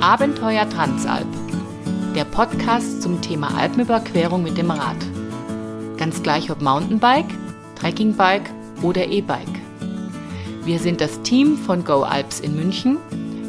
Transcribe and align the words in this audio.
Abenteuer 0.00 0.66
Transalp, 0.66 1.26
der 2.14 2.24
Podcast 2.24 3.02
zum 3.02 3.20
Thema 3.20 3.54
Alpenüberquerung 3.58 4.42
mit 4.42 4.56
dem 4.56 4.70
Rad. 4.70 4.96
Ganz 5.98 6.22
gleich 6.22 6.50
ob 6.50 6.62
Mountainbike, 6.62 7.28
Trekkingbike 7.76 8.48
oder 8.80 9.06
E-Bike. 9.06 9.60
Wir 10.64 10.78
sind 10.78 11.02
das 11.02 11.20
Team 11.20 11.58
von 11.58 11.84
Go 11.84 12.00
Alps 12.02 12.40
in 12.40 12.56
München, 12.56 12.96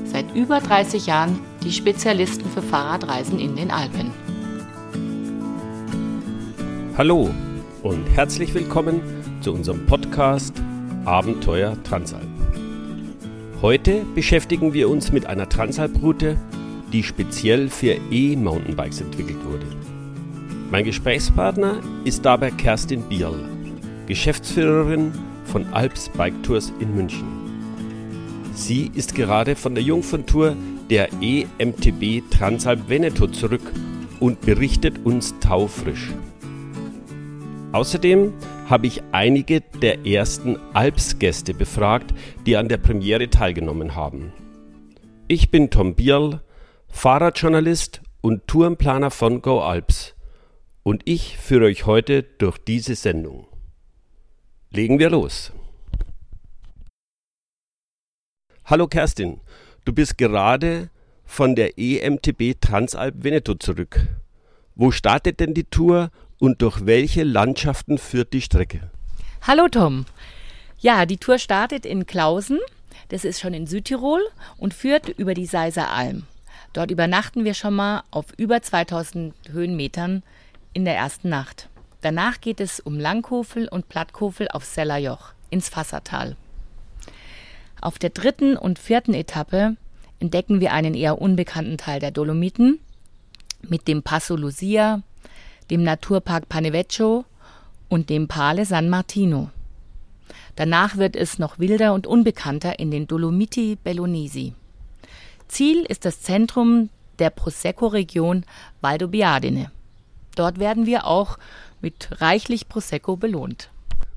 seit 0.03 0.35
über 0.35 0.59
30 0.59 1.05
Jahren 1.05 1.39
die 1.63 1.71
Spezialisten 1.71 2.49
für 2.49 2.61
Fahrradreisen 2.61 3.39
in 3.39 3.55
den 3.55 3.71
Alpen. 3.71 4.11
Hallo 6.97 7.29
und 7.81 8.05
herzlich 8.07 8.53
willkommen 8.53 9.01
zu 9.39 9.53
unserem 9.53 9.85
Podcast 9.85 10.61
Abenteuer 11.05 11.81
Transalp. 11.83 12.30
Heute 13.61 14.03
beschäftigen 14.15 14.73
wir 14.73 14.89
uns 14.89 15.11
mit 15.11 15.27
einer 15.27 15.47
Transalp-Route, 15.47 16.35
die 16.91 17.03
speziell 17.03 17.69
für 17.69 17.95
E-Mountainbikes 18.09 19.01
entwickelt 19.01 19.37
wurde. 19.45 19.67
Mein 20.71 20.83
Gesprächspartner 20.83 21.79
ist 22.03 22.25
dabei 22.25 22.49
Kerstin 22.49 23.03
Bierl, 23.03 23.47
Geschäftsführerin 24.07 25.11
von 25.45 25.67
Alps 25.73 26.09
Bike 26.09 26.41
Tours 26.41 26.73
in 26.79 26.95
München. 26.95 27.27
Sie 28.55 28.89
ist 28.95 29.13
gerade 29.13 29.55
von 29.55 29.75
der 29.75 29.83
Jungferntour 29.83 30.55
der 30.89 31.09
EMTB 31.21 32.27
Transalp 32.31 32.89
Veneto 32.89 33.27
zurück 33.27 33.73
und 34.19 34.41
berichtet 34.41 35.05
uns 35.05 35.35
taufrisch. 35.39 36.09
Außerdem 37.73 38.33
habe 38.69 38.87
ich 38.87 39.01
einige 39.13 39.61
der 39.61 40.05
ersten 40.05 40.57
Alps-Gäste 40.73 41.53
befragt, 41.53 42.13
die 42.45 42.57
an 42.57 42.67
der 42.67 42.77
Premiere 42.77 43.29
teilgenommen 43.29 43.95
haben. 43.95 44.33
Ich 45.29 45.51
bin 45.51 45.69
Tom 45.69 45.95
Bierl, 45.95 46.41
Fahrradjournalist 46.89 48.01
und 48.19 48.45
Tourenplaner 48.47 49.09
von 49.09 49.41
Go 49.41 49.61
Alps 49.61 50.15
und 50.83 51.03
ich 51.05 51.37
führe 51.37 51.65
euch 51.65 51.85
heute 51.85 52.23
durch 52.23 52.57
diese 52.57 52.95
Sendung. 52.95 53.47
Legen 54.69 54.99
wir 54.99 55.09
los. 55.09 55.53
Hallo 58.65 58.87
Kerstin, 58.87 59.39
du 59.85 59.93
bist 59.93 60.17
gerade 60.17 60.89
von 61.23 61.55
der 61.55 61.77
EMTB 61.77 62.59
Transalp 62.59 63.23
Veneto 63.23 63.55
zurück. 63.55 64.07
Wo 64.75 64.91
startet 64.91 65.39
denn 65.39 65.53
die 65.53 65.63
Tour 65.63 66.11
und 66.41 66.63
durch 66.63 66.87
welche 66.87 67.23
Landschaften 67.23 67.99
führt 67.99 68.33
die 68.33 68.41
Strecke? 68.41 68.89
Hallo 69.43 69.67
Tom. 69.67 70.05
Ja, 70.79 71.05
die 71.05 71.17
Tour 71.17 71.37
startet 71.37 71.85
in 71.85 72.07
Klausen, 72.07 72.57
das 73.09 73.25
ist 73.25 73.39
schon 73.39 73.53
in 73.53 73.67
Südtirol 73.67 74.21
und 74.57 74.73
führt 74.73 75.07
über 75.07 75.35
die 75.35 75.45
Seiser 75.45 75.91
Alm. 75.91 76.23
Dort 76.73 76.89
übernachten 76.89 77.45
wir 77.45 77.53
schon 77.53 77.75
mal 77.75 78.03
auf 78.09 78.25
über 78.37 78.59
2000 78.59 79.35
Höhenmetern 79.51 80.23
in 80.73 80.83
der 80.83 80.95
ersten 80.95 81.29
Nacht. 81.29 81.69
Danach 82.01 82.41
geht 82.41 82.59
es 82.59 82.79
um 82.79 82.99
Langkofel 82.99 83.67
und 83.67 83.87
Plattkofel 83.87 84.47
auf 84.47 84.65
Sellerjoch 84.65 85.33
ins 85.51 85.69
Fassertal. 85.69 86.35
Auf 87.81 87.99
der 87.99 88.09
dritten 88.09 88.57
und 88.57 88.79
vierten 88.79 89.13
Etappe 89.13 89.75
entdecken 90.19 90.59
wir 90.59 90.73
einen 90.73 90.95
eher 90.95 91.21
unbekannten 91.21 91.77
Teil 91.77 91.99
der 91.99 92.09
Dolomiten 92.09 92.79
mit 93.61 93.87
dem 93.87 94.01
Passo 94.01 94.35
Lucia, 94.35 95.03
dem 95.71 95.83
Naturpark 95.83 96.49
Panevecchio 96.49 97.25
und 97.89 98.09
dem 98.09 98.27
Pale 98.27 98.65
San 98.65 98.89
Martino. 98.89 99.49
Danach 100.55 100.97
wird 100.97 101.15
es 101.15 101.39
noch 101.39 101.59
wilder 101.59 101.93
und 101.93 102.05
unbekannter 102.05 102.77
in 102.77 102.91
den 102.91 103.07
Dolomiti 103.07 103.77
Bellunesi. 103.81 104.53
Ziel 105.47 105.83
ist 105.87 106.05
das 106.05 106.21
Zentrum 106.21 106.89
der 107.19 107.29
Prosecco-Region 107.29 108.43
Valdobbiadene. 108.81 109.71
Dort 110.35 110.59
werden 110.59 110.85
wir 110.85 111.07
auch 111.07 111.37
mit 111.81 112.09
reichlich 112.21 112.67
Prosecco 112.67 113.15
belohnt. 113.15 113.69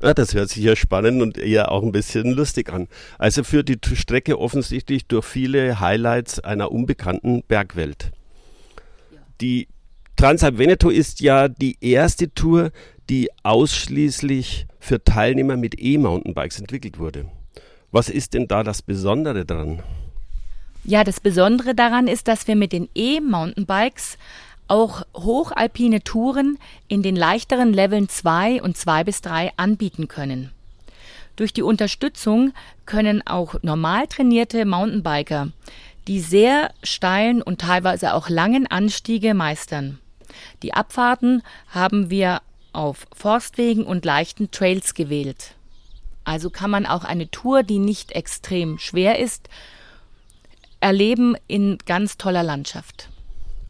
Ja, 0.02 0.12
das 0.12 0.34
hört 0.34 0.50
sich 0.50 0.62
ja 0.62 0.76
spannend 0.76 1.22
und 1.22 1.38
eher 1.38 1.70
auch 1.70 1.82
ein 1.82 1.92
bisschen 1.92 2.32
lustig 2.32 2.72
an. 2.72 2.88
Also 3.18 3.44
führt 3.44 3.68
die 3.68 3.78
Strecke 3.96 4.38
offensichtlich 4.38 5.06
durch 5.06 5.24
viele 5.24 5.80
Highlights 5.80 6.40
einer 6.40 6.72
unbekannten 6.72 7.42
Bergwelt. 7.46 8.10
Die 9.40 9.68
Transalp 10.16 10.58
Veneto 10.58 10.90
ist 10.90 11.20
ja 11.20 11.48
die 11.48 11.76
erste 11.80 12.32
Tour, 12.32 12.70
die 13.10 13.30
ausschließlich 13.42 14.66
für 14.78 15.02
Teilnehmer 15.02 15.56
mit 15.56 15.74
E-Mountainbikes 15.78 16.60
entwickelt 16.60 16.98
wurde. 16.98 17.26
Was 17.90 18.08
ist 18.08 18.34
denn 18.34 18.48
da 18.48 18.62
das 18.62 18.82
Besondere 18.82 19.44
daran? 19.44 19.82
Ja, 20.84 21.04
das 21.04 21.20
Besondere 21.20 21.74
daran 21.74 22.06
ist, 22.06 22.28
dass 22.28 22.46
wir 22.46 22.56
mit 22.56 22.72
den 22.72 22.88
E-Mountainbikes 22.94 24.18
auch 24.68 25.02
hochalpine 25.14 26.02
Touren 26.02 26.58
in 26.88 27.02
den 27.02 27.16
leichteren 27.16 27.72
Leveln 27.72 28.08
2 28.08 28.62
und 28.62 28.76
2 28.76 29.04
bis 29.04 29.20
3 29.20 29.52
anbieten 29.56 30.08
können. 30.08 30.50
Durch 31.36 31.52
die 31.52 31.62
Unterstützung 31.62 32.52
können 32.86 33.26
auch 33.26 33.56
normal 33.62 34.06
trainierte 34.06 34.64
Mountainbiker 34.64 35.48
die 36.06 36.20
sehr 36.20 36.72
steilen 36.82 37.42
und 37.42 37.60
teilweise 37.60 38.14
auch 38.14 38.28
langen 38.28 38.66
Anstiege 38.66 39.34
meistern. 39.34 39.98
Die 40.62 40.74
Abfahrten 40.74 41.42
haben 41.68 42.10
wir 42.10 42.42
auf 42.72 43.06
Forstwegen 43.14 43.84
und 43.84 44.04
leichten 44.04 44.50
Trails 44.50 44.94
gewählt. 44.94 45.54
Also 46.24 46.50
kann 46.50 46.70
man 46.70 46.86
auch 46.86 47.04
eine 47.04 47.30
Tour, 47.30 47.62
die 47.62 47.78
nicht 47.78 48.12
extrem 48.12 48.78
schwer 48.78 49.18
ist, 49.18 49.48
erleben 50.80 51.36
in 51.46 51.78
ganz 51.86 52.16
toller 52.16 52.42
Landschaft. 52.42 53.08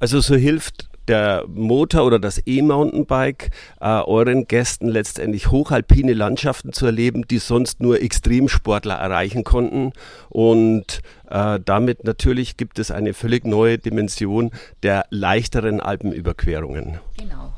Also 0.00 0.20
so 0.20 0.34
hilft 0.34 0.88
der 1.08 1.44
Motor 1.48 2.04
oder 2.04 2.18
das 2.18 2.40
E-Mountainbike 2.46 3.50
äh, 3.80 3.86
euren 3.86 4.46
Gästen 4.46 4.88
letztendlich 4.88 5.50
hochalpine 5.50 6.14
Landschaften 6.14 6.72
zu 6.72 6.86
erleben, 6.86 7.26
die 7.28 7.38
sonst 7.38 7.80
nur 7.80 8.00
Extremsportler 8.00 8.94
erreichen 8.94 9.44
konnten. 9.44 9.92
Und 10.28 11.00
äh, 11.30 11.60
damit 11.64 12.04
natürlich 12.04 12.56
gibt 12.56 12.78
es 12.78 12.90
eine 12.90 13.14
völlig 13.14 13.44
neue 13.44 13.78
Dimension 13.78 14.50
der 14.82 15.06
leichteren 15.10 15.80
Alpenüberquerungen. 15.80 16.98
Genau. 17.18 17.52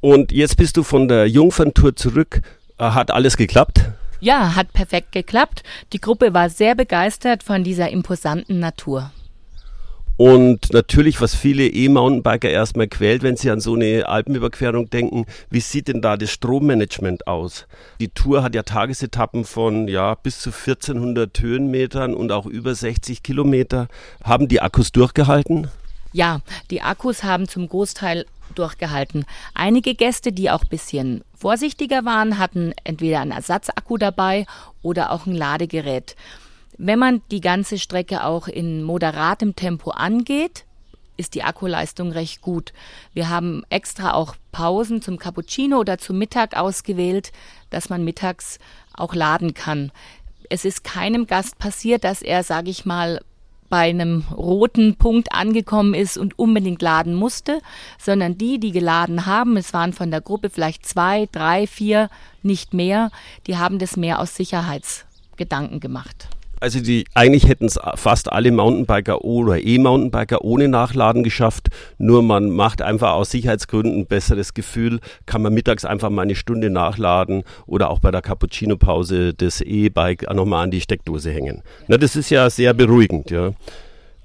Und 0.00 0.32
jetzt 0.32 0.56
bist 0.56 0.76
du 0.76 0.82
von 0.82 1.08
der 1.08 1.28
Jungferntour 1.28 1.96
zurück. 1.96 2.40
Äh, 2.78 2.84
hat 2.84 3.10
alles 3.10 3.36
geklappt? 3.36 3.82
Ja, 4.20 4.56
hat 4.56 4.72
perfekt 4.72 5.12
geklappt. 5.12 5.62
Die 5.92 6.00
Gruppe 6.00 6.34
war 6.34 6.50
sehr 6.50 6.74
begeistert 6.74 7.42
von 7.42 7.62
dieser 7.62 7.90
imposanten 7.90 8.58
Natur. 8.58 9.12
Und 10.18 10.72
natürlich, 10.72 11.20
was 11.20 11.36
viele 11.36 11.68
E-Mountainbiker 11.68 12.50
erstmal 12.50 12.88
quält, 12.88 13.22
wenn 13.22 13.36
sie 13.36 13.52
an 13.52 13.60
so 13.60 13.76
eine 13.76 14.08
Alpenüberquerung 14.08 14.90
denken, 14.90 15.26
wie 15.48 15.60
sieht 15.60 15.86
denn 15.86 16.02
da 16.02 16.16
das 16.16 16.32
Strommanagement 16.32 17.28
aus? 17.28 17.68
Die 18.00 18.08
Tour 18.08 18.42
hat 18.42 18.56
ja 18.56 18.64
Tagesetappen 18.64 19.44
von 19.44 19.86
ja, 19.86 20.16
bis 20.16 20.40
zu 20.40 20.50
1400 20.50 21.38
Höhenmetern 21.40 22.14
und 22.14 22.32
auch 22.32 22.46
über 22.46 22.74
60 22.74 23.22
Kilometer. 23.22 23.86
Haben 24.24 24.48
die 24.48 24.60
Akkus 24.60 24.90
durchgehalten? 24.90 25.68
Ja, 26.12 26.40
die 26.72 26.82
Akkus 26.82 27.22
haben 27.22 27.46
zum 27.46 27.68
Großteil 27.68 28.26
durchgehalten. 28.56 29.24
Einige 29.54 29.94
Gäste, 29.94 30.32
die 30.32 30.50
auch 30.50 30.62
ein 30.62 30.68
bisschen 30.68 31.22
vorsichtiger 31.36 32.04
waren, 32.04 32.38
hatten 32.38 32.72
entweder 32.82 33.20
einen 33.20 33.30
Ersatzakku 33.30 33.98
dabei 33.98 34.46
oder 34.82 35.12
auch 35.12 35.26
ein 35.26 35.36
Ladegerät. 35.36 36.16
Wenn 36.80 37.00
man 37.00 37.22
die 37.32 37.40
ganze 37.40 37.76
Strecke 37.76 38.22
auch 38.24 38.46
in 38.46 38.84
moderatem 38.84 39.56
Tempo 39.56 39.90
angeht, 39.90 40.64
ist 41.16 41.34
die 41.34 41.42
Akkuleistung 41.42 42.12
recht 42.12 42.40
gut. 42.40 42.72
Wir 43.12 43.28
haben 43.28 43.64
extra 43.68 44.14
auch 44.14 44.36
Pausen 44.52 45.02
zum 45.02 45.18
Cappuccino 45.18 45.78
oder 45.78 45.98
zum 45.98 46.18
Mittag 46.18 46.56
ausgewählt, 46.56 47.32
dass 47.70 47.88
man 47.90 48.04
mittags 48.04 48.60
auch 48.94 49.16
laden 49.16 49.54
kann. 49.54 49.90
Es 50.48 50.64
ist 50.64 50.84
keinem 50.84 51.26
Gast 51.26 51.58
passiert, 51.58 52.04
dass 52.04 52.22
er, 52.22 52.44
sage 52.44 52.70
ich 52.70 52.86
mal, 52.86 53.20
bei 53.68 53.90
einem 53.90 54.24
roten 54.30 54.94
Punkt 54.94 55.32
angekommen 55.32 55.94
ist 55.94 56.16
und 56.16 56.38
unbedingt 56.38 56.80
laden 56.80 57.14
musste, 57.14 57.60
sondern 57.98 58.38
die, 58.38 58.60
die 58.60 58.70
geladen 58.70 59.26
haben, 59.26 59.56
es 59.56 59.74
waren 59.74 59.92
von 59.92 60.12
der 60.12 60.20
Gruppe 60.20 60.48
vielleicht 60.48 60.86
zwei, 60.86 61.28
drei, 61.32 61.66
vier, 61.66 62.08
nicht 62.44 62.72
mehr, 62.72 63.10
die 63.48 63.58
haben 63.58 63.80
das 63.80 63.96
mehr 63.96 64.20
aus 64.20 64.36
Sicherheitsgedanken 64.36 65.80
gemacht. 65.80 66.28
Also 66.60 66.80
die 66.80 67.04
eigentlich 67.14 67.48
hätten 67.48 67.66
es 67.66 67.78
fast 67.94 68.32
alle 68.32 68.50
Mountainbiker 68.50 69.24
oder 69.24 69.58
E-Mountainbiker 69.58 70.44
ohne 70.44 70.68
Nachladen 70.68 71.22
geschafft. 71.22 71.68
Nur 71.98 72.22
man 72.22 72.50
macht 72.50 72.82
einfach 72.82 73.12
aus 73.12 73.30
Sicherheitsgründen 73.30 74.00
ein 74.00 74.06
besseres 74.06 74.54
Gefühl, 74.54 75.00
kann 75.26 75.42
man 75.42 75.54
mittags 75.54 75.84
einfach 75.84 76.10
mal 76.10 76.22
eine 76.22 76.34
Stunde 76.34 76.70
nachladen 76.70 77.44
oder 77.66 77.90
auch 77.90 78.00
bei 78.00 78.10
der 78.10 78.22
Cappuccino-Pause 78.22 79.34
das 79.34 79.60
E-Bike 79.60 80.32
nochmal 80.34 80.64
an 80.64 80.70
die 80.70 80.80
Steckdose 80.80 81.30
hängen. 81.30 81.62
Na, 81.86 81.96
das 81.96 82.16
ist 82.16 82.30
ja 82.30 82.50
sehr 82.50 82.74
beruhigend, 82.74 83.30
ja. 83.30 83.52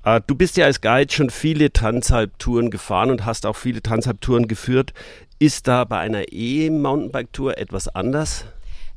Äh, 0.04 0.22
du 0.26 0.36
bist 0.36 0.58
ja 0.58 0.66
als 0.66 0.82
Guide 0.82 1.12
schon 1.12 1.30
viele 1.30 1.72
Transalp-Touren 1.72 2.70
gefahren 2.70 3.12
und 3.12 3.26
hast 3.26 3.46
auch 3.46 3.56
viele 3.56 3.82
Transalp-Touren 3.82 4.48
geführt. 4.48 4.94
Ist 5.40 5.68
da 5.68 5.84
bei 5.84 6.00
einer 6.00 6.32
E-Mountainbike-Tour 6.32 7.58
etwas 7.58 7.88
anders? 7.88 8.46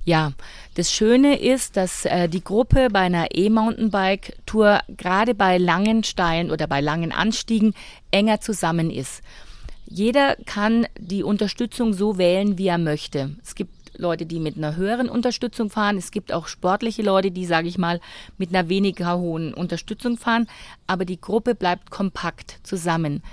Ja, 0.06 0.34
das 0.74 0.92
Schöne 0.92 1.36
ist, 1.40 1.76
dass 1.76 2.04
äh, 2.04 2.28
die 2.28 2.44
Gruppe 2.44 2.90
bei 2.92 3.00
einer 3.00 3.34
E-Mountainbike-Tour 3.34 4.82
gerade 4.96 5.34
bei 5.34 5.58
langen 5.58 6.04
Steilen 6.04 6.52
oder 6.52 6.68
bei 6.68 6.80
langen 6.80 7.10
Anstiegen 7.10 7.74
enger 8.12 8.40
zusammen 8.40 8.88
ist. 8.88 9.20
Jeder 9.84 10.36
kann 10.46 10.86
die 10.96 11.24
Unterstützung 11.24 11.92
so 11.92 12.18
wählen, 12.18 12.56
wie 12.56 12.68
er 12.68 12.78
möchte. 12.78 13.34
Es 13.42 13.56
gibt 13.56 13.98
Leute, 13.98 14.26
die 14.26 14.38
mit 14.38 14.56
einer 14.56 14.76
höheren 14.76 15.08
Unterstützung 15.08 15.70
fahren. 15.70 15.96
Es 15.96 16.12
gibt 16.12 16.32
auch 16.32 16.46
sportliche 16.46 17.02
Leute, 17.02 17.32
die, 17.32 17.44
sage 17.44 17.66
ich 17.66 17.76
mal, 17.76 18.00
mit 18.38 18.50
einer 18.50 18.68
weniger 18.68 19.18
hohen 19.18 19.52
Unterstützung 19.54 20.18
fahren. 20.18 20.46
Aber 20.86 21.04
die 21.04 21.20
Gruppe 21.20 21.56
bleibt 21.56 21.90
kompakt 21.90 22.60
zusammen. 22.62 23.24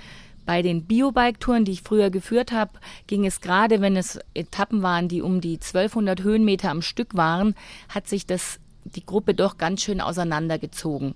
Bei 0.46 0.62
den 0.62 0.84
Biobike-Touren, 0.84 1.64
die 1.64 1.72
ich 1.72 1.82
früher 1.82 2.10
geführt 2.10 2.52
habe, 2.52 2.72
ging 3.06 3.24
es 3.24 3.40
gerade, 3.40 3.80
wenn 3.80 3.96
es 3.96 4.18
Etappen 4.34 4.82
waren, 4.82 5.08
die 5.08 5.22
um 5.22 5.40
die 5.40 5.54
1200 5.54 6.22
Höhenmeter 6.22 6.70
am 6.70 6.82
Stück 6.82 7.16
waren, 7.16 7.54
hat 7.88 8.08
sich 8.08 8.26
das 8.26 8.60
die 8.84 9.04
Gruppe 9.04 9.34
doch 9.34 9.56
ganz 9.56 9.82
schön 9.82 10.00
auseinandergezogen. 10.00 11.14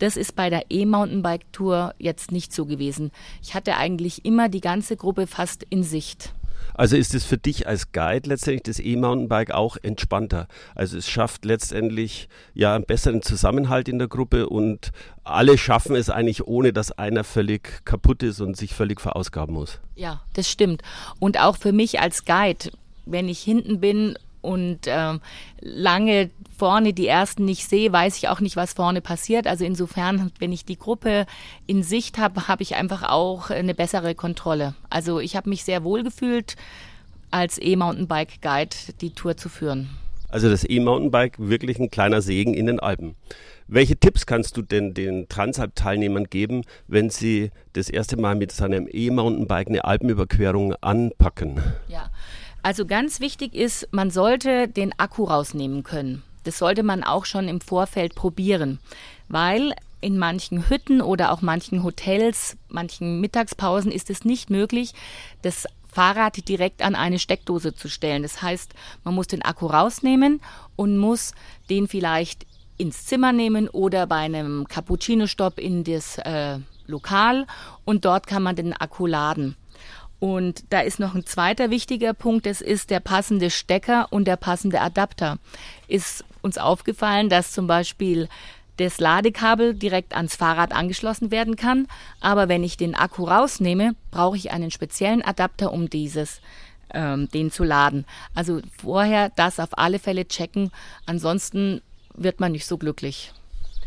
Das 0.00 0.16
ist 0.16 0.34
bei 0.34 0.50
der 0.50 0.64
E-Mountainbike-Tour 0.70 1.94
jetzt 1.98 2.32
nicht 2.32 2.52
so 2.52 2.66
gewesen. 2.66 3.12
Ich 3.42 3.54
hatte 3.54 3.76
eigentlich 3.76 4.24
immer 4.24 4.48
die 4.48 4.60
ganze 4.60 4.96
Gruppe 4.96 5.28
fast 5.28 5.64
in 5.70 5.84
Sicht. 5.84 6.34
Also 6.74 6.96
ist 6.96 7.14
es 7.14 7.24
für 7.24 7.38
dich 7.38 7.66
als 7.66 7.92
Guide 7.92 8.28
letztendlich 8.28 8.64
das 8.64 8.80
E-Mountainbike 8.80 9.52
auch 9.52 9.76
entspannter. 9.82 10.48
Also 10.74 10.98
es 10.98 11.08
schafft 11.08 11.44
letztendlich 11.44 12.28
ja 12.52 12.74
einen 12.74 12.84
besseren 12.84 13.22
Zusammenhalt 13.22 13.88
in 13.88 13.98
der 13.98 14.08
Gruppe 14.08 14.48
und 14.48 14.90
alle 15.22 15.56
schaffen 15.56 15.96
es 15.96 16.10
eigentlich, 16.10 16.46
ohne 16.46 16.72
dass 16.72 16.92
einer 16.92 17.24
völlig 17.24 17.84
kaputt 17.84 18.22
ist 18.22 18.40
und 18.40 18.56
sich 18.56 18.74
völlig 18.74 19.00
verausgaben 19.00 19.54
muss. 19.54 19.80
Ja, 19.94 20.22
das 20.34 20.50
stimmt. 20.50 20.82
Und 21.18 21.40
auch 21.40 21.56
für 21.56 21.72
mich 21.72 22.00
als 22.00 22.24
Guide, 22.24 22.70
wenn 23.06 23.28
ich 23.28 23.40
hinten 23.40 23.80
bin 23.80 24.18
und 24.44 24.80
ähm, 24.86 25.20
lange 25.60 26.30
vorne 26.56 26.92
die 26.92 27.08
ersten 27.08 27.44
nicht 27.44 27.68
sehe, 27.68 27.92
weiß 27.92 28.16
ich 28.16 28.28
auch 28.28 28.40
nicht, 28.40 28.56
was 28.56 28.74
vorne 28.74 29.00
passiert. 29.00 29.46
Also 29.46 29.64
insofern, 29.64 30.30
wenn 30.38 30.52
ich 30.52 30.64
die 30.64 30.78
Gruppe 30.78 31.26
in 31.66 31.82
Sicht 31.82 32.18
habe, 32.18 32.46
habe 32.46 32.62
ich 32.62 32.76
einfach 32.76 33.02
auch 33.02 33.50
eine 33.50 33.74
bessere 33.74 34.14
Kontrolle. 34.14 34.74
Also 34.90 35.20
ich 35.20 35.36
habe 35.36 35.48
mich 35.48 35.64
sehr 35.64 35.82
wohl 35.82 36.04
gefühlt, 36.04 36.56
als 37.30 37.60
E-Mountainbike 37.60 38.40
Guide 38.40 38.76
die 39.00 39.10
Tour 39.10 39.36
zu 39.36 39.48
führen. 39.48 39.90
Also 40.28 40.50
das 40.50 40.68
E-Mountainbike 40.68 41.36
wirklich 41.38 41.78
ein 41.78 41.90
kleiner 41.90 42.20
Segen 42.20 42.54
in 42.54 42.66
den 42.66 42.80
Alpen. 42.80 43.14
Welche 43.66 43.96
Tipps 43.96 44.26
kannst 44.26 44.56
du 44.56 44.62
denn 44.62 44.92
den 44.92 45.28
Transalp-Teilnehmern 45.28 46.24
geben, 46.24 46.64
wenn 46.86 47.08
sie 47.08 47.50
das 47.72 47.88
erste 47.88 48.16
Mal 48.16 48.34
mit 48.34 48.52
seinem 48.52 48.88
E-Mountainbike 48.90 49.68
eine 49.68 49.84
Alpenüberquerung 49.84 50.74
anpacken? 50.82 51.62
Ja, 51.88 52.10
also 52.64 52.86
ganz 52.86 53.20
wichtig 53.20 53.54
ist, 53.54 53.88
man 53.90 54.10
sollte 54.10 54.68
den 54.68 54.98
Akku 54.98 55.24
rausnehmen 55.24 55.82
können. 55.82 56.22
Das 56.44 56.58
sollte 56.58 56.82
man 56.82 57.04
auch 57.04 57.26
schon 57.26 57.46
im 57.46 57.60
Vorfeld 57.60 58.14
probieren, 58.14 58.78
weil 59.28 59.74
in 60.00 60.16
manchen 60.16 60.70
Hütten 60.70 61.02
oder 61.02 61.30
auch 61.30 61.42
manchen 61.42 61.84
Hotels, 61.84 62.56
manchen 62.68 63.20
Mittagspausen 63.20 63.92
ist 63.92 64.08
es 64.08 64.24
nicht 64.24 64.48
möglich, 64.48 64.94
das 65.42 65.66
Fahrrad 65.92 66.48
direkt 66.48 66.80
an 66.80 66.94
eine 66.94 67.18
Steckdose 67.18 67.74
zu 67.74 67.88
stellen. 67.88 68.22
Das 68.22 68.40
heißt, 68.40 68.72
man 69.04 69.14
muss 69.14 69.26
den 69.26 69.42
Akku 69.42 69.66
rausnehmen 69.66 70.40
und 70.74 70.96
muss 70.96 71.34
den 71.68 71.86
vielleicht 71.86 72.46
ins 72.78 73.04
Zimmer 73.04 73.32
nehmen 73.32 73.68
oder 73.68 74.06
bei 74.06 74.16
einem 74.16 74.66
Cappuccino-Stopp 74.68 75.58
in 75.58 75.84
das 75.84 76.16
äh, 76.16 76.60
Lokal 76.86 77.46
und 77.84 78.06
dort 78.06 78.26
kann 78.26 78.42
man 78.42 78.56
den 78.56 78.72
Akku 78.72 79.06
laden. 79.06 79.54
Und 80.24 80.64
da 80.70 80.80
ist 80.80 81.00
noch 81.00 81.14
ein 81.14 81.26
zweiter 81.26 81.68
wichtiger 81.68 82.14
Punkt, 82.14 82.46
das 82.46 82.62
ist 82.62 82.88
der 82.88 83.00
passende 83.00 83.50
Stecker 83.50 84.06
und 84.10 84.24
der 84.24 84.36
passende 84.36 84.80
Adapter. 84.80 85.36
Ist 85.86 86.24
uns 86.40 86.56
aufgefallen, 86.56 87.28
dass 87.28 87.52
zum 87.52 87.66
Beispiel 87.66 88.30
das 88.78 89.00
Ladekabel 89.00 89.74
direkt 89.74 90.16
ans 90.16 90.34
Fahrrad 90.34 90.72
angeschlossen 90.72 91.30
werden 91.30 91.56
kann, 91.56 91.88
aber 92.22 92.48
wenn 92.48 92.64
ich 92.64 92.78
den 92.78 92.94
Akku 92.94 93.24
rausnehme, 93.24 93.96
brauche 94.10 94.38
ich 94.38 94.50
einen 94.50 94.70
speziellen 94.70 95.20
Adapter, 95.20 95.70
um 95.74 95.90
dieses 95.90 96.40
ähm, 96.94 97.28
den 97.28 97.50
zu 97.50 97.62
laden. 97.62 98.06
Also 98.34 98.62
vorher 98.80 99.28
das 99.36 99.60
auf 99.60 99.76
alle 99.76 99.98
Fälle 99.98 100.26
checken, 100.26 100.70
ansonsten 101.04 101.82
wird 102.14 102.40
man 102.40 102.52
nicht 102.52 102.64
so 102.64 102.78
glücklich. 102.78 103.34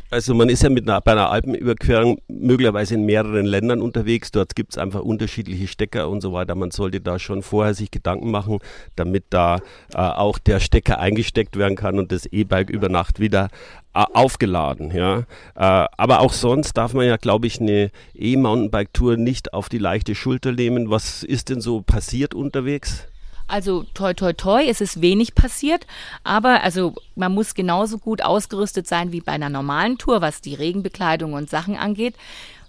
Also 0.10 0.34
man 0.34 0.48
ist 0.48 0.64
ja 0.64 0.70
mit 0.70 0.88
einer, 0.88 1.02
bei 1.02 1.12
einer 1.12 1.30
Alpenüberquerung 1.32 2.20
möglicherweise 2.30 2.96
in 2.96 3.06
mehreren 3.06 3.46
Ländern 3.46 3.82
unterwegs. 3.82 4.32
Dort 4.32 4.56
gibt 4.56 4.72
es 4.72 4.78
einfach 4.78 5.02
unterschiedliche 5.02 5.68
Stecker 5.68 6.08
und 6.08 6.22
so 6.22 6.32
weiter. 6.32 6.56
Man 6.56 6.72
sollte 6.72 7.02
da 7.02 7.20
schon 7.20 7.44
vorher 7.44 7.74
sich 7.74 7.92
Gedanken 7.92 8.32
machen, 8.32 8.60
damit 8.96 9.26
da 9.32 9.58
äh, 9.94 9.98
auch 9.98 10.40
der 10.40 10.62
Stecker 10.62 11.00
eingesteckt 11.00 11.58
werden 11.58 11.76
kann 11.76 12.00
und 12.00 12.14
das 12.14 12.26
E-Bike 12.26 12.70
über 12.70 12.88
Nacht 12.88 13.20
wieder 13.20 13.50
äh, 13.94 14.06
aufgeladen. 14.14 14.92
Ja, 14.92 15.20
äh, 15.20 15.26
aber 15.56 16.22
auch 16.22 16.32
sonst 16.32 16.78
darf 16.78 16.94
man 16.94 17.06
ja, 17.06 17.18
glaube 17.18 17.48
ich, 17.48 17.60
eine 17.60 17.92
E-Mountainbike-Tour 18.14 19.18
nicht 19.18 19.54
auf 19.54 19.68
die 19.68 19.78
leichte 19.78 20.16
Schulter 20.16 20.54
nehmen. 20.54 20.90
Was 20.90 21.24
ist 21.24 21.50
denn 21.50 21.60
so 21.60 21.82
passiert 21.82 22.34
unterwegs? 22.34 23.08
Also 23.48 23.86
toi 23.94 24.14
toi 24.14 24.34
toi, 24.34 24.64
es 24.68 24.82
ist 24.82 25.02
wenig 25.02 25.36
passiert, 25.36 25.88
aber 26.24 26.64
also 26.64 26.96
man 27.16 27.34
muss 27.34 27.54
genauso 27.54 27.98
gut 27.98 28.22
ausgerüstet 28.22 28.88
sein 28.88 29.12
wie 29.12 29.22
bei 29.22 29.32
einer 29.32 29.50
normalen 29.50 29.98
Tour, 29.98 30.22
was 30.22 30.42
die 30.42 30.56
Regenbekleidung 30.56 31.34
und 31.34 31.50
Sachen 31.50 31.78
angeht. 31.78 32.16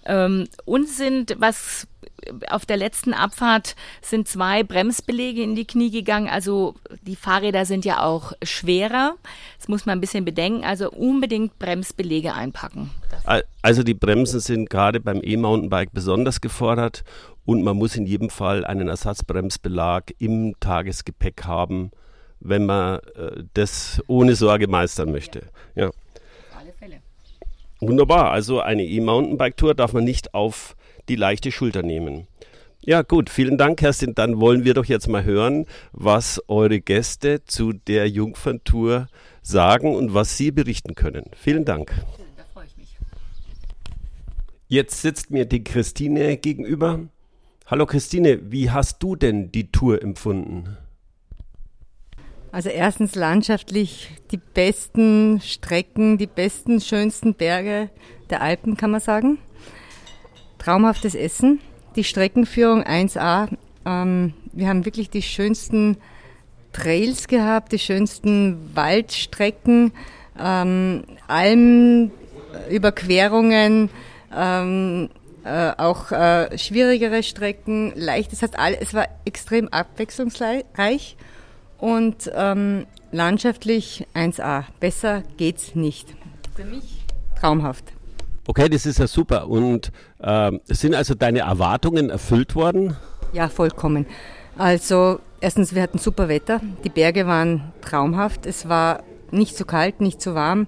Ähm, 0.05 0.47
uns 0.65 0.97
sind, 0.97 1.35
was 1.39 1.87
auf 2.49 2.65
der 2.65 2.77
letzten 2.77 3.13
Abfahrt 3.13 3.75
sind 4.01 4.27
zwei 4.27 4.63
Bremsbelege 4.63 5.41
in 5.41 5.55
die 5.55 5.65
Knie 5.65 5.91
gegangen. 5.91 6.27
Also 6.27 6.75
die 7.01 7.15
Fahrräder 7.15 7.65
sind 7.65 7.85
ja 7.85 8.03
auch 8.03 8.33
schwerer. 8.43 9.15
Das 9.57 9.67
muss 9.67 9.85
man 9.85 9.97
ein 9.97 10.01
bisschen 10.01 10.25
bedenken. 10.25 10.63
Also 10.63 10.91
unbedingt 10.91 11.57
Bremsbelege 11.59 12.33
einpacken. 12.33 12.91
Also 13.61 13.83
die 13.83 13.93
Bremsen 13.93 14.39
sind 14.39 14.69
gerade 14.69 14.99
beim 14.99 15.21
E-Mountainbike 15.23 15.93
besonders 15.93 16.41
gefordert 16.41 17.03
und 17.49 17.63
man 17.63 17.77
muss 17.77 17.95
in 17.95 18.05
jedem 18.05 18.29
Fall 18.29 18.63
einen 18.63 18.89
Ersatzbremsbelag 18.89 20.13
im 20.19 20.53
Tagesgepäck 20.59 21.45
haben, 21.45 21.89
wenn 22.39 22.67
man 22.67 22.99
äh, 23.15 23.41
das 23.55 24.03
ohne 24.05 24.35
Sorge 24.35 24.67
meistern 24.67 25.11
möchte. 25.11 25.41
Ja. 25.73 25.87
Auf 25.87 25.95
alle 26.59 26.73
Fälle. 26.73 27.01
Wunderbar. 27.79 28.29
Also 28.29 28.61
eine 28.61 28.85
E-Mountainbike-Tour 28.85 29.73
darf 29.73 29.93
man 29.93 30.03
nicht 30.03 30.35
auf 30.35 30.75
die 31.07 31.15
leichte 31.15 31.51
Schulter 31.51 31.81
nehmen. 31.81 32.27
Ja, 32.81 33.01
gut, 33.01 33.31
vielen 33.31 33.57
Dank, 33.57 33.79
Kerstin. 33.79 34.13
Dann 34.13 34.39
wollen 34.39 34.63
wir 34.63 34.75
doch 34.75 34.85
jetzt 34.85 35.07
mal 35.07 35.23
hören, 35.23 35.65
was 35.91 36.39
eure 36.49 36.79
Gäste 36.79 37.43
zu 37.45 37.73
der 37.73 38.07
Jungferntour 38.07 39.07
sagen 39.41 39.95
und 39.95 40.13
was 40.13 40.37
sie 40.37 40.51
berichten 40.51 40.93
können. 40.93 41.31
Vielen 41.35 41.65
Dank. 41.65 41.95
Da 42.37 42.43
freue 42.53 42.65
ich 42.67 42.77
mich. 42.77 42.95
Jetzt 44.67 45.01
sitzt 45.01 45.31
mir 45.31 45.45
die 45.45 45.63
Christine 45.63 46.37
gegenüber. 46.37 47.09
Hallo 47.69 47.85
Christine, 47.85 48.51
wie 48.51 48.71
hast 48.71 49.03
du 49.03 49.15
denn 49.15 49.51
die 49.51 49.71
Tour 49.71 50.01
empfunden? 50.01 50.75
Also 52.51 52.69
erstens 52.69 53.13
landschaftlich 53.13 54.09
die 54.31 54.37
besten 54.37 55.39
Strecken, 55.39 56.17
die 56.17 56.25
besten, 56.25 56.81
schönsten 56.81 57.35
Berge 57.35 57.91
der 58.31 58.41
Alpen, 58.41 58.75
kann 58.75 58.89
man 58.89 59.01
sagen. 59.01 59.37
Traumhaftes 60.57 61.13
Essen, 61.13 61.59
die 61.95 62.03
Streckenführung 62.03 62.81
1a. 62.81 63.55
Ähm, 63.85 64.33
wir 64.51 64.67
haben 64.67 64.85
wirklich 64.85 65.11
die 65.11 65.21
schönsten 65.21 65.97
Trails 66.73 67.27
gehabt, 67.27 67.71
die 67.71 67.77
schönsten 67.77 68.75
Waldstrecken, 68.75 69.91
ähm, 70.39 71.03
Almenüberquerungen, 71.27 73.91
ähm, 74.35 75.09
äh, 75.43 75.71
auch 75.77 76.11
äh, 76.11 76.57
schwierigere 76.57 77.23
Strecken, 77.23 77.93
leicht. 77.95 78.31
Das 78.31 78.41
heißt, 78.41 78.57
all, 78.57 78.77
es 78.79 78.93
war 78.93 79.07
extrem 79.25 79.67
abwechslungsreich 79.69 81.15
und 81.77 82.31
ähm, 82.35 82.85
landschaftlich 83.11 84.07
1A. 84.13 84.65
Besser 84.79 85.23
geht's 85.37 85.75
nicht. 85.75 86.07
Für 86.55 86.65
mich 86.65 87.05
traumhaft. 87.39 87.85
Okay, 88.47 88.67
das 88.67 88.85
ist 88.85 88.99
ja 88.99 89.07
super. 89.07 89.47
Und 89.47 89.91
äh, 90.19 90.51
sind 90.65 90.95
also 90.95 91.13
deine 91.13 91.39
Erwartungen 91.39 92.09
erfüllt 92.09 92.55
worden? 92.55 92.97
Ja, 93.31 93.47
vollkommen. 93.47 94.07
Also 94.57 95.19
erstens, 95.39 95.75
wir 95.75 95.81
hatten 95.83 95.99
super 95.99 96.27
Wetter. 96.27 96.59
Die 96.83 96.89
Berge 96.89 97.27
waren 97.27 97.71
traumhaft. 97.81 98.45
Es 98.45 98.67
war 98.67 99.03
nicht 99.31 99.55
zu 99.55 99.65
kalt, 99.65 100.01
nicht 100.01 100.21
zu 100.21 100.35
warm. 100.35 100.67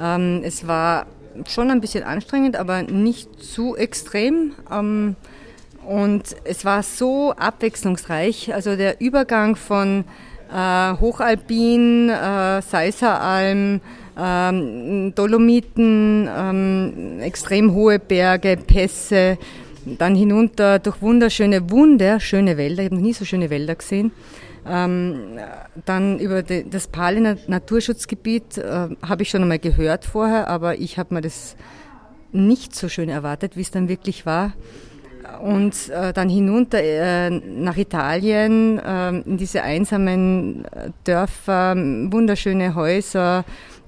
Ähm, 0.00 0.42
es 0.44 0.66
war 0.66 1.06
schon 1.48 1.70
ein 1.70 1.80
bisschen 1.80 2.04
anstrengend, 2.04 2.56
aber 2.56 2.82
nicht 2.82 3.42
zu 3.42 3.76
extrem. 3.76 4.52
Ähm, 4.70 5.16
und 5.86 6.22
es 6.44 6.64
war 6.64 6.82
so 6.82 7.32
abwechslungsreich. 7.32 8.52
Also 8.54 8.76
der 8.76 9.00
Übergang 9.00 9.56
von 9.56 10.04
äh, 10.52 10.92
Hochalpin, 11.00 12.10
äh, 12.10 12.60
Seiseralm, 12.62 13.80
ähm, 14.18 15.14
Dolomiten, 15.14 16.28
ähm, 16.34 17.20
extrem 17.20 17.72
hohe 17.72 17.98
Berge, 17.98 18.56
Pässe, 18.56 19.38
dann 19.84 20.16
hinunter 20.16 20.78
durch 20.78 21.00
wunderschöne, 21.00 21.70
wunderschöne 21.70 22.56
Wälder. 22.56 22.82
Ich 22.82 22.86
habe 22.86 22.96
noch 22.96 23.02
nie 23.02 23.12
so 23.12 23.24
schöne 23.24 23.50
Wälder 23.50 23.76
gesehen. 23.76 24.10
Ähm, 24.68 25.38
dann 25.84 26.18
über 26.18 26.42
das 26.42 26.88
Pahlener 26.88 27.36
Naturschutzgebiet 27.46 28.58
äh, 28.58 28.88
habe 29.02 29.22
ich 29.22 29.30
schon 29.30 29.42
einmal 29.42 29.58
gehört 29.58 30.04
vorher, 30.04 30.48
aber 30.48 30.78
ich 30.78 30.98
habe 30.98 31.14
mir 31.14 31.20
das 31.20 31.56
nicht 32.32 32.74
so 32.74 32.88
schön 32.88 33.08
erwartet, 33.08 33.56
wie 33.56 33.62
es 33.62 33.70
dann 33.70 33.88
wirklich 33.88 34.26
war. 34.26 34.52
Und 35.42 35.88
äh, 35.90 36.12
dann 36.12 36.28
hinunter 36.28 36.82
äh, 36.82 37.30
nach 37.30 37.76
Italien, 37.76 38.78
äh, 38.78 39.08
in 39.08 39.36
diese 39.36 39.62
einsamen 39.62 40.64
äh, 40.66 40.90
Dörfer, 41.04 41.74
wunderschöne 41.76 42.74
Häuser, 42.74 43.44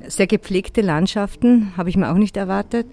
sehr 0.07 0.27
gepflegte 0.27 0.81
Landschaften, 0.81 1.73
habe 1.77 1.91
ich 1.91 1.97
mir 1.97 2.11
auch 2.11 2.17
nicht 2.17 2.37
erwartet. 2.37 2.87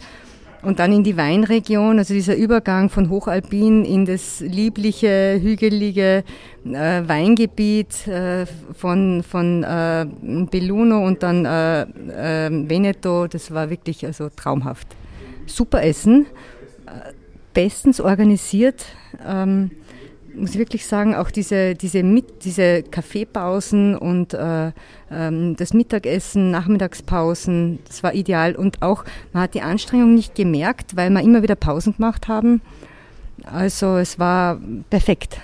Und 0.65 0.79
dann 0.79 0.91
in 0.91 1.03
die 1.03 1.15
Weinregion, 1.15 1.99
also 1.99 2.15
dieser 2.15 2.35
Übergang 2.35 2.89
von 2.89 3.11
Hochalpin 3.11 3.85
in 3.85 4.05
das 4.05 4.39
liebliche, 4.39 5.39
hügelige 5.39 6.23
äh, 6.65 7.07
Weingebiet 7.07 8.07
äh, 8.07 8.47
von, 8.73 9.21
von 9.21 9.63
äh, 9.63 10.07
Belluno 10.49 11.05
und 11.05 11.21
dann 11.21 11.45
äh, 11.45 11.81
äh, 11.83 12.49
Veneto, 12.67 13.27
das 13.27 13.53
war 13.53 13.69
wirklich 13.69 14.03
also 14.07 14.29
traumhaft. 14.35 14.87
Super 15.45 15.83
Essen, 15.83 16.25
äh, 16.87 17.13
bestens 17.53 18.01
organisiert. 18.01 18.85
Ähm, 19.23 19.69
muss 20.35 20.51
ich 20.51 20.57
wirklich 20.57 20.85
sagen, 20.85 21.15
auch 21.15 21.31
diese, 21.31 21.75
diese, 21.75 22.03
mit, 22.03 22.45
diese 22.45 22.83
Kaffeepausen 22.83 23.97
und 23.97 24.33
äh, 24.33 24.71
ähm, 25.11 25.55
das 25.55 25.73
Mittagessen, 25.73 26.51
Nachmittagspausen, 26.51 27.79
das 27.87 28.03
war 28.03 28.13
ideal. 28.13 28.55
Und 28.55 28.81
auch, 28.81 29.03
man 29.33 29.43
hat 29.43 29.53
die 29.53 29.61
Anstrengung 29.61 30.15
nicht 30.15 30.35
gemerkt, 30.35 30.95
weil 30.95 31.09
wir 31.09 31.21
immer 31.21 31.41
wieder 31.43 31.55
Pausen 31.55 31.95
gemacht 31.95 32.27
haben. 32.27 32.61
Also 33.43 33.97
es 33.97 34.19
war 34.19 34.59
perfekt. 34.89 35.39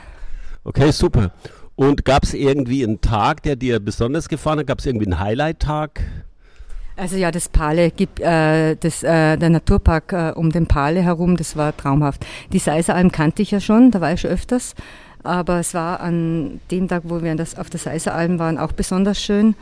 Okay, 0.63 0.91
super. 0.91 1.31
Und 1.75 2.05
gab 2.05 2.24
es 2.24 2.33
irgendwie 2.33 2.83
einen 2.83 3.01
Tag, 3.01 3.43
der 3.43 3.55
dir 3.55 3.79
besonders 3.79 4.29
gefallen 4.29 4.60
hat? 4.60 4.67
Gab 4.67 4.79
es 4.79 4.86
irgendwie 4.86 5.07
einen 5.07 5.19
Highlight-Tag? 5.19 6.01
Also 7.01 7.17
ja, 7.17 7.31
das 7.31 7.50
Pale, 7.50 7.91
äh, 8.20 8.75
das, 8.79 9.01
äh, 9.01 9.36
der 9.36 9.50
Naturpark 9.50 10.13
äh, 10.13 10.34
um 10.36 10.51
den 10.51 10.67
Pale 10.67 11.01
herum, 11.01 11.36
das 11.36 11.58
war 11.58 11.75
traumhaft. 11.75 12.27
Die 12.53 12.60
Seiseralm 12.60 13.12
kannte 13.12 13.41
ich 13.41 13.50
ja 13.50 13.60
schon, 13.60 13.89
da 13.89 14.01
war 14.01 14.13
ich 14.13 14.22
schon 14.22 14.29
öfters. 14.29 14.75
Aber 15.24 15.60
es 15.60 15.74
war 15.74 16.00
an 16.01 16.60
dem 16.70 16.88
Tag, 16.88 17.01
wo 17.08 17.24
wir 17.24 17.34
das, 17.34 17.58
auf 17.58 17.72
der 17.72 17.79
Seiseralm 17.79 18.38
waren, 18.38 18.60
auch 18.60 18.72
besonders 18.72 19.20
schön. 19.20 19.55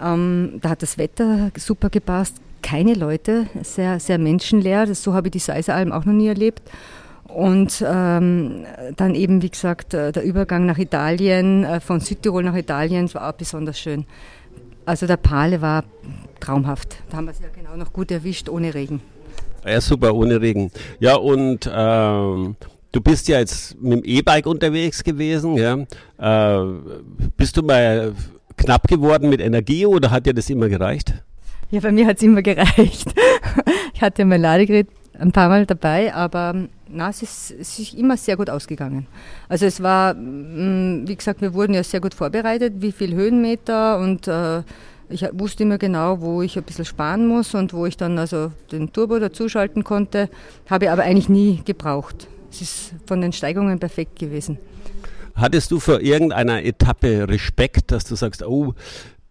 Ähm, 0.00 0.60
da 0.62 0.70
hat 0.70 0.82
das 0.82 0.96
Wetter 0.96 1.50
super 1.58 1.90
gepasst, 1.90 2.36
keine 2.62 2.94
Leute, 2.94 3.48
sehr, 3.64 3.98
sehr 3.98 4.18
menschenleer. 4.18 4.86
Das, 4.86 5.02
so 5.02 5.12
habe 5.12 5.26
ich 5.26 5.32
die 5.32 5.40
Seiseralm 5.40 5.90
auch 5.90 6.04
noch 6.04 6.12
nie 6.12 6.28
erlebt. 6.28 6.62
Und 7.24 7.84
ähm, 7.84 8.64
dann 8.94 9.16
eben, 9.16 9.42
wie 9.42 9.50
gesagt, 9.50 9.92
äh, 9.92 10.12
der 10.12 10.22
Übergang 10.22 10.66
nach 10.66 10.78
Italien, 10.78 11.64
äh, 11.64 11.80
von 11.80 11.98
Südtirol 11.98 12.44
nach 12.44 12.54
Italien, 12.54 13.06
das 13.06 13.16
war 13.16 13.28
auch 13.28 13.32
besonders 13.32 13.76
schön. 13.76 14.06
Also 14.86 15.06
der 15.06 15.16
Pale 15.16 15.60
war 15.60 15.84
traumhaft. 16.40 16.96
Da 17.10 17.16
haben 17.16 17.26
wir 17.26 17.32
es 17.32 17.40
ja 17.40 17.48
genau 17.54 17.76
noch 17.76 17.92
gut 17.92 18.10
erwischt, 18.10 18.48
ohne 18.48 18.74
Regen. 18.74 19.00
Ja, 19.64 19.80
super, 19.80 20.14
ohne 20.14 20.40
Regen. 20.40 20.70
Ja, 21.00 21.16
und 21.16 21.70
ähm, 21.72 22.56
du 22.92 23.00
bist 23.00 23.28
ja 23.28 23.38
jetzt 23.38 23.80
mit 23.80 23.92
dem 23.92 24.04
E-Bike 24.04 24.46
unterwegs 24.46 25.02
gewesen. 25.02 25.56
Ja? 25.56 25.78
Äh, 26.18 26.64
bist 27.36 27.56
du 27.56 27.62
mal 27.62 28.12
knapp 28.56 28.86
geworden 28.86 29.30
mit 29.30 29.40
Energie 29.40 29.86
oder 29.86 30.10
hat 30.10 30.26
dir 30.26 30.34
das 30.34 30.50
immer 30.50 30.68
gereicht? 30.68 31.14
Ja, 31.70 31.80
bei 31.80 31.92
mir 31.92 32.06
hat 32.06 32.18
es 32.18 32.22
immer 32.22 32.42
gereicht. 32.42 33.06
ich 33.94 34.02
hatte 34.02 34.24
mein 34.26 34.42
Ladegerät 34.42 34.88
ein 35.18 35.32
paar 35.32 35.48
Mal 35.48 35.64
dabei, 35.64 36.14
aber 36.14 36.66
na, 36.94 37.10
es, 37.10 37.22
ist, 37.22 37.50
es 37.50 37.78
ist 37.78 37.94
immer 37.94 38.16
sehr 38.16 38.36
gut 38.36 38.48
ausgegangen. 38.48 39.06
Also 39.48 39.66
es 39.66 39.82
war, 39.82 40.14
mm, 40.14 41.06
wie 41.06 41.16
gesagt, 41.16 41.40
wir 41.40 41.52
wurden 41.54 41.74
ja 41.74 41.82
sehr 41.82 42.00
gut 42.00 42.14
vorbereitet, 42.14 42.74
wie 42.78 42.92
viel 42.92 43.14
Höhenmeter 43.14 43.98
und 43.98 44.28
äh, 44.28 44.62
ich 45.08 45.26
wusste 45.32 45.64
immer 45.64 45.78
genau, 45.78 46.20
wo 46.20 46.42
ich 46.42 46.56
ein 46.56 46.62
bisschen 46.62 46.84
sparen 46.84 47.26
muss 47.26 47.54
und 47.54 47.74
wo 47.74 47.86
ich 47.86 47.96
dann 47.96 48.18
also 48.18 48.52
den 48.72 48.92
Turbo 48.92 49.18
dazuschalten 49.18 49.84
konnte, 49.84 50.30
habe 50.68 50.90
aber 50.90 51.02
eigentlich 51.02 51.28
nie 51.28 51.60
gebraucht. 51.64 52.28
Es 52.50 52.62
ist 52.62 52.94
von 53.06 53.20
den 53.20 53.32
Steigungen 53.32 53.78
perfekt 53.78 54.18
gewesen. 54.18 54.58
Hattest 55.34 55.72
du 55.72 55.80
für 55.80 56.00
irgendeiner 56.00 56.64
Etappe 56.64 57.28
Respekt, 57.28 57.90
dass 57.90 58.04
du 58.04 58.14
sagst, 58.14 58.44
oh, 58.44 58.74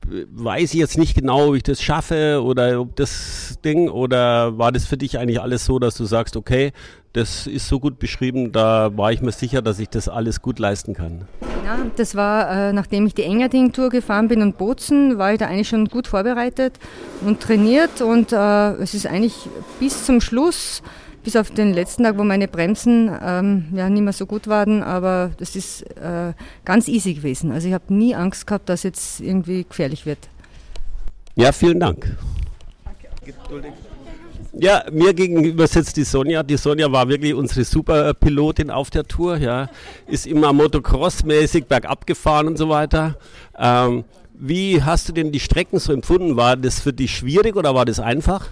weiß 0.05 0.73
ich 0.73 0.79
jetzt 0.79 0.97
nicht 0.97 1.15
genau, 1.15 1.49
ob 1.49 1.55
ich 1.55 1.63
das 1.63 1.81
schaffe 1.81 2.41
oder 2.43 2.79
ob 2.81 2.95
das 2.95 3.57
Ding, 3.63 3.89
oder 3.89 4.57
war 4.57 4.71
das 4.71 4.85
für 4.85 4.97
dich 4.97 5.17
eigentlich 5.17 5.41
alles 5.41 5.65
so, 5.65 5.79
dass 5.79 5.95
du 5.95 6.05
sagst, 6.05 6.35
okay, 6.35 6.71
das 7.13 7.45
ist 7.45 7.67
so 7.67 7.79
gut 7.79 7.99
beschrieben, 7.99 8.51
da 8.51 8.97
war 8.97 9.11
ich 9.11 9.21
mir 9.21 9.31
sicher, 9.31 9.61
dass 9.61 9.79
ich 9.79 9.89
das 9.89 10.09
alles 10.09 10.41
gut 10.41 10.57
leisten 10.57 10.95
kann. 10.95 11.27
Ja, 11.63 11.77
das 11.95 12.15
war, 12.15 12.69
äh, 12.69 12.73
nachdem 12.73 13.05
ich 13.05 13.13
die 13.13 13.23
Engading-Tour 13.23 13.89
gefahren 13.89 14.27
bin 14.27 14.41
und 14.41 14.57
Bozen, 14.57 15.17
war 15.17 15.31
ich 15.33 15.39
da 15.39 15.45
eigentlich 15.45 15.69
schon 15.69 15.85
gut 15.85 16.07
vorbereitet 16.07 16.79
und 17.21 17.39
trainiert 17.39 18.01
und 18.01 18.31
äh, 18.31 18.71
es 18.73 18.95
ist 18.95 19.05
eigentlich 19.05 19.35
bis 19.79 20.05
zum 20.05 20.21
Schluss, 20.21 20.81
bis 21.23 21.35
auf 21.35 21.51
den 21.51 21.73
letzten 21.73 22.03
Tag, 22.03 22.17
wo 22.17 22.23
meine 22.23 22.47
Bremsen 22.47 23.11
ähm, 23.23 23.65
ja 23.73 23.89
nicht 23.89 24.01
mehr 24.01 24.13
so 24.13 24.25
gut 24.25 24.47
waren, 24.47 24.83
aber 24.83 25.31
das 25.37 25.55
ist 25.55 25.83
äh, 25.97 26.33
ganz 26.65 26.87
easy 26.87 27.13
gewesen. 27.13 27.51
Also 27.51 27.67
ich 27.67 27.73
habe 27.73 27.93
nie 27.93 28.15
Angst 28.15 28.45
gehabt, 28.47 28.69
dass 28.69 28.83
jetzt 28.83 29.19
irgendwie 29.21 29.63
gefährlich 29.63 30.05
wird. 30.05 30.19
Ja, 31.35 31.51
vielen 31.51 31.79
Dank. 31.79 32.15
Ja, 34.55 34.83
mir 34.91 35.15
gegenüber 35.15 35.65
sitzt 35.65 35.97
die 35.97 36.03
Sonja. 36.03 36.43
Die 36.43 36.57
Sonja 36.57 36.91
war 36.91 37.09
wirklich 37.09 37.33
unsere 37.33 37.63
Superpilotin 37.63 38.69
auf 38.69 38.91
der 38.91 39.03
Tour. 39.03 39.37
Ja, 39.37 39.69
ist 40.05 40.27
immer 40.27 40.53
Motocross-mäßig 40.53 41.65
bergab 41.65 42.05
gefahren 42.05 42.47
und 42.47 42.57
so 42.57 42.69
weiter. 42.69 43.17
Ähm, 43.57 44.03
wie 44.33 44.83
hast 44.83 45.09
du 45.09 45.13
denn 45.13 45.31
die 45.31 45.39
Strecken 45.39 45.79
so 45.79 45.91
empfunden? 45.91 46.35
War 46.35 46.55
das 46.55 46.79
für 46.79 46.93
dich 46.93 47.15
schwierig 47.15 47.55
oder 47.55 47.73
war 47.73 47.85
das 47.85 47.99
einfach? 47.99 48.49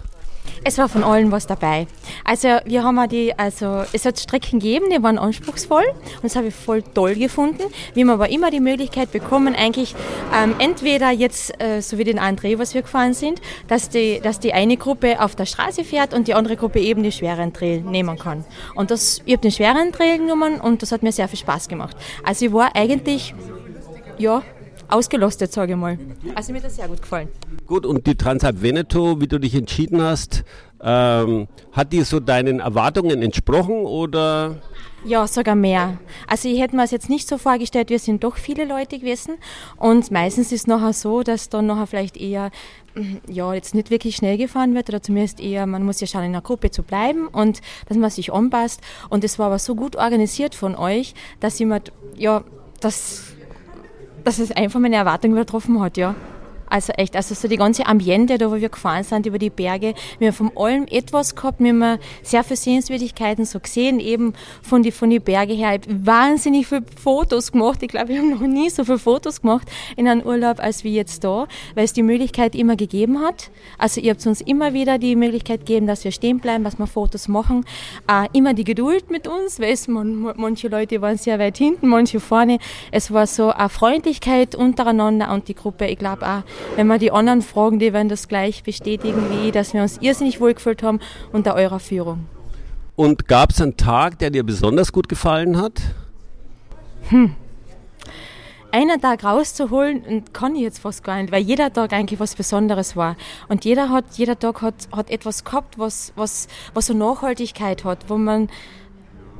Es 0.64 0.78
war 0.78 0.88
von 0.88 1.02
allen 1.02 1.32
was 1.32 1.46
dabei. 1.46 1.86
Also 2.24 2.48
wir 2.64 2.84
haben 2.84 3.08
die, 3.08 3.36
also 3.36 3.84
es 3.92 4.04
hat 4.04 4.20
Strecken 4.20 4.60
gegeben, 4.60 4.86
die 4.90 5.02
waren 5.02 5.18
anspruchsvoll 5.18 5.84
und 5.88 6.24
das 6.24 6.36
habe 6.36 6.48
ich 6.48 6.54
voll 6.54 6.82
toll 6.82 7.16
gefunden. 7.16 7.64
Wir 7.94 8.04
haben 8.04 8.10
aber 8.10 8.28
immer 8.30 8.50
die 8.50 8.60
Möglichkeit 8.60 9.10
bekommen, 9.10 9.56
eigentlich 9.56 9.94
ähm, 10.34 10.54
entweder 10.58 11.10
jetzt, 11.10 11.60
äh, 11.60 11.80
so 11.80 11.98
wie 11.98 12.04
den 12.04 12.20
André, 12.20 12.58
was 12.58 12.74
wir 12.74 12.82
gefahren 12.82 13.14
sind, 13.14 13.40
dass 13.66 13.88
die, 13.88 14.20
dass 14.20 14.38
die 14.38 14.52
eine 14.52 14.76
Gruppe 14.76 15.20
auf 15.20 15.34
der 15.34 15.46
Straße 15.46 15.84
fährt 15.84 16.14
und 16.14 16.28
die 16.28 16.34
andere 16.34 16.56
Gruppe 16.56 16.80
eben 16.80 17.02
die 17.02 17.12
schweren 17.12 17.52
Trail 17.52 17.80
nehmen 17.80 18.18
kann. 18.18 18.44
Und 18.74 18.90
das, 18.90 19.20
ich 19.24 19.32
habe 19.32 19.42
den 19.42 19.52
schweren 19.52 19.92
Trail 19.92 20.18
genommen 20.18 20.60
und 20.60 20.82
das 20.82 20.92
hat 20.92 21.02
mir 21.02 21.12
sehr 21.12 21.28
viel 21.28 21.38
Spaß 21.40 21.68
gemacht. 21.68 21.96
Also 22.24 22.46
ich 22.46 22.52
war 22.52 22.76
eigentlich, 22.76 23.34
ja, 24.18 24.42
ausgelastet, 24.92 25.52
sage 25.52 25.72
ich 25.72 25.78
mal. 25.78 25.98
Also 26.34 26.52
mir 26.52 26.58
hat 26.58 26.66
das 26.66 26.76
sehr 26.76 26.88
gut 26.88 27.02
gefallen. 27.02 27.28
Gut, 27.66 27.86
und 27.86 28.06
die 28.06 28.14
Transalp 28.14 28.62
Veneto, 28.62 29.20
wie 29.20 29.26
du 29.26 29.38
dich 29.38 29.54
entschieden 29.54 30.02
hast, 30.02 30.44
ähm, 30.82 31.48
hat 31.72 31.92
die 31.92 32.02
so 32.02 32.20
deinen 32.20 32.60
Erwartungen 32.60 33.22
entsprochen 33.22 33.84
oder? 33.84 34.56
Ja, 35.04 35.26
sogar 35.26 35.56
mehr. 35.56 35.98
Also 36.28 36.48
ich 36.48 36.60
hätte 36.60 36.76
mir 36.76 36.84
es 36.84 36.92
jetzt 36.92 37.08
nicht 37.08 37.26
so 37.26 37.36
vorgestellt, 37.38 37.90
wir 37.90 37.98
sind 37.98 38.22
doch 38.22 38.36
viele 38.36 38.64
Leute 38.64 38.98
gewesen 38.98 39.34
und 39.76 40.10
meistens 40.12 40.52
ist 40.52 40.60
es 40.62 40.66
nachher 40.66 40.92
so, 40.92 41.22
dass 41.22 41.48
dann 41.48 41.66
nachher 41.66 41.88
vielleicht 41.88 42.16
eher 42.16 42.50
mm, 42.94 43.16
ja, 43.28 43.52
jetzt 43.52 43.74
nicht 43.74 43.90
wirklich 43.90 44.14
schnell 44.14 44.38
gefahren 44.38 44.74
wird 44.74 44.88
oder 44.88 45.02
zumindest 45.02 45.40
eher, 45.40 45.66
man 45.66 45.82
muss 45.84 46.00
ja 46.00 46.06
schauen, 46.06 46.24
in 46.24 46.30
einer 46.30 46.42
Gruppe 46.42 46.70
zu 46.70 46.84
bleiben 46.84 47.26
und 47.26 47.62
dass 47.88 47.96
man 47.96 48.10
sich 48.10 48.32
anpasst. 48.32 48.80
Und 49.08 49.24
es 49.24 49.40
war 49.40 49.46
aber 49.46 49.58
so 49.58 49.74
gut 49.74 49.96
organisiert 49.96 50.54
von 50.54 50.76
euch, 50.76 51.14
dass 51.40 51.58
jemand, 51.58 51.92
ja, 52.16 52.44
das 52.80 53.31
dass 54.24 54.38
es 54.38 54.52
einfach 54.52 54.80
meine 54.80 54.96
Erwartungen 54.96 55.34
übertroffen 55.34 55.80
hat, 55.80 55.96
ja. 55.96 56.14
Also 56.72 56.94
echt, 56.94 57.16
also 57.16 57.34
so 57.34 57.48
die 57.48 57.58
ganze 57.58 57.84
Ambiente, 57.84 58.38
da 58.38 58.50
wo 58.50 58.58
wir 58.58 58.70
gefahren 58.70 59.04
sind 59.04 59.26
über 59.26 59.38
die 59.38 59.50
Berge, 59.50 59.92
wir 60.18 60.28
haben 60.28 60.34
von 60.34 60.52
allem 60.56 60.86
etwas 60.90 61.36
gehabt, 61.36 61.60
wir 61.60 61.68
haben 61.68 61.98
sehr 62.22 62.42
viele 62.44 62.56
Sehenswürdigkeiten 62.56 63.44
so 63.44 63.60
gesehen, 63.60 64.00
eben 64.00 64.32
von 64.62 64.82
die, 64.82 64.90
von 64.90 65.10
die 65.10 65.18
Berge 65.18 65.52
her. 65.52 65.78
Wahnsinnig 65.86 66.66
viele 66.66 66.84
Fotos 66.98 67.52
gemacht. 67.52 67.82
Ich 67.82 67.88
glaube, 67.88 68.08
wir 68.08 68.18
haben 68.20 68.30
noch 68.30 68.40
nie 68.40 68.70
so 68.70 68.86
viele 68.86 68.98
Fotos 68.98 69.42
gemacht 69.42 69.68
in 69.96 70.08
einem 70.08 70.22
Urlaub 70.22 70.60
als 70.60 70.82
wie 70.82 70.94
jetzt 70.94 71.22
da, 71.24 71.46
weil 71.74 71.84
es 71.84 71.92
die 71.92 72.02
Möglichkeit 72.02 72.54
immer 72.54 72.76
gegeben 72.76 73.20
hat. 73.20 73.50
Also 73.76 74.00
ihr 74.00 74.12
habt 74.12 74.26
uns 74.26 74.40
immer 74.40 74.72
wieder 74.72 74.96
die 74.96 75.14
Möglichkeit 75.14 75.66
gegeben, 75.66 75.86
dass 75.86 76.04
wir 76.04 76.10
stehen 76.10 76.38
bleiben, 76.38 76.64
dass 76.64 76.78
wir 76.78 76.86
Fotos 76.86 77.28
machen. 77.28 77.66
Äh, 78.10 78.28
immer 78.32 78.54
die 78.54 78.64
Geduld 78.64 79.10
mit 79.10 79.28
uns, 79.28 79.60
weil 79.60 79.74
es, 79.74 79.88
man, 79.88 80.32
manche 80.36 80.68
Leute 80.68 81.02
waren 81.02 81.18
sehr 81.18 81.38
weit 81.38 81.58
hinten, 81.58 81.88
manche 81.88 82.18
vorne. 82.18 82.56
Es 82.92 83.12
war 83.12 83.26
so 83.26 83.50
eine 83.50 83.68
Freundlichkeit 83.68 84.54
untereinander 84.54 85.34
und 85.34 85.48
die 85.48 85.54
Gruppe, 85.54 85.86
ich 85.86 85.98
glaube 85.98 86.26
auch, 86.26 86.42
wenn 86.76 86.86
wir 86.86 86.98
die 86.98 87.12
anderen 87.12 87.42
fragen, 87.42 87.78
die 87.78 87.92
werden 87.92 88.08
das 88.08 88.28
gleich 88.28 88.62
bestätigen 88.62 89.30
wie 89.30 89.48
ich, 89.48 89.52
dass 89.52 89.74
wir 89.74 89.82
uns 89.82 89.98
irrsinnig 89.98 90.40
wohlgefühlt 90.40 90.82
haben 90.82 91.00
unter 91.32 91.54
eurer 91.54 91.80
Führung. 91.80 92.26
Und 92.96 93.28
gab 93.28 93.50
es 93.50 93.60
einen 93.60 93.76
Tag, 93.76 94.18
der 94.18 94.30
dir 94.30 94.44
besonders 94.44 94.92
gut 94.92 95.08
gefallen 95.08 95.60
hat? 95.60 95.80
Hm. 97.08 97.34
Einen 98.70 99.00
Tag 99.02 99.22
rauszuholen, 99.24 100.24
kann 100.32 100.56
ich 100.56 100.62
jetzt 100.62 100.78
fast 100.78 101.04
gar 101.04 101.20
nicht, 101.20 101.30
weil 101.30 101.42
jeder 101.42 101.70
Tag 101.72 101.92
eigentlich 101.92 102.20
was 102.20 102.34
Besonderes 102.34 102.96
war. 102.96 103.16
Und 103.48 103.66
jeder 103.66 103.90
hat, 103.90 104.04
jeder 104.14 104.38
Tag 104.38 104.62
hat, 104.62 104.74
hat 104.92 105.10
etwas 105.10 105.44
gehabt, 105.44 105.78
was, 105.78 106.12
was, 106.16 106.48
was 106.72 106.86
so 106.86 106.94
Nachhaltigkeit 106.94 107.84
hat, 107.84 108.08
wo 108.08 108.16
man, 108.16 108.48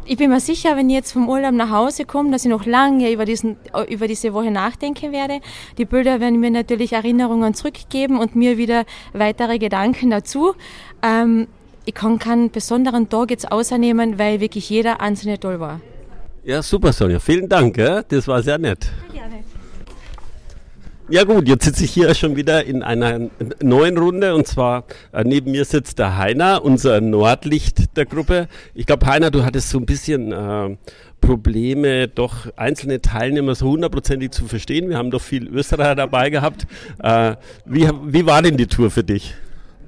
ich 0.05 0.17
bin 0.17 0.31
mir 0.31 0.41
sicher, 0.41 0.77
wenn 0.77 0.91
ich 0.91 0.97
jetzt 0.97 1.13
vom 1.13 1.29
Urlaub 1.29 1.53
nach 1.53 1.71
Hause 1.71 2.05
komme, 2.05 2.31
dass 2.31 2.45
ich 2.45 2.51
noch 2.51 2.67
lange 2.67 3.11
über, 3.13 3.25
diesen, 3.25 3.57
über 3.89 4.09
diese 4.09 4.33
Woche 4.35 4.51
nachdenken 4.51 5.13
werde. 5.13 5.41
Die 5.79 5.85
Bilder 5.85 6.21
werden 6.21 6.41
mir 6.41 6.51
natürlich 6.51 6.93
Erinnerungen 6.93 7.55
zurückgeben 7.55 8.19
und 8.19 8.35
mir 8.35 8.59
wieder 8.59 8.85
weitere 9.13 9.59
Gedanken 9.59 10.11
dazu. 10.11 10.55
Ähm, 11.03 11.47
ich 11.85 11.95
kann 11.95 12.19
keinen 12.19 12.51
besonderen 12.51 13.09
Tag 13.09 13.31
jetzt 13.31 13.51
außernehmen, 13.51 14.19
weil 14.19 14.41
wirklich 14.41 14.71
jeder 14.71 15.01
einzelne 15.01 15.39
toll 15.39 15.61
war. 15.61 15.81
Ja, 16.45 16.63
super, 16.63 16.93
Sonja. 16.93 17.19
Vielen 17.21 17.49
Dank. 17.49 17.77
Das 18.09 18.27
war 18.27 18.43
sehr 18.43 18.59
nett. 18.59 18.91
Gerne. 19.13 19.42
Ja 21.13 21.25
gut, 21.25 21.47
jetzt 21.47 21.67
sitze 21.67 21.85
ich 21.85 21.91
hier 21.91 22.15
schon 22.15 22.37
wieder 22.37 22.65
in 22.65 22.83
einer 22.83 23.29
neuen 23.63 23.99
Runde 23.99 24.35
und 24.35 24.47
zwar 24.47 24.85
äh, 25.13 25.25
neben 25.25 25.51
mir 25.51 25.67
sitzt 25.67 25.99
der 25.99 26.17
Heiner, 26.17 26.65
unser 26.65 27.03
Nordlicht 27.03 27.99
der 27.99 28.07
Gruppe. 28.07 28.49
Ich 28.73 28.87
glaube, 28.87 29.05
Heiner, 29.05 29.31
du 29.31 29.45
hattest 29.45 29.69
so 29.69 29.79
ein 29.79 29.85
bisschen 29.85 30.33
äh, 30.33 30.75
Probleme, 31.21 32.09
doch 32.09 32.47
einzelne 32.57 33.03
Teilnehmer 33.03 33.55
so 33.55 33.69
hundertprozentig 33.69 34.31
zu 34.31 34.47
verstehen. 34.47 34.89
Wir 34.89 34.97
haben 34.97 35.11
doch 35.11 35.21
viel 35.21 35.49
Österreicher 35.49 35.97
dabei 35.97 36.31
gehabt. 36.31 36.67
Äh, 37.03 37.37
wie, 37.67 37.91
wie 38.07 38.25
war 38.25 38.41
denn 38.41 38.57
die 38.57 38.67
Tour 38.67 38.91
für 38.91 39.05
dich? 39.05 39.35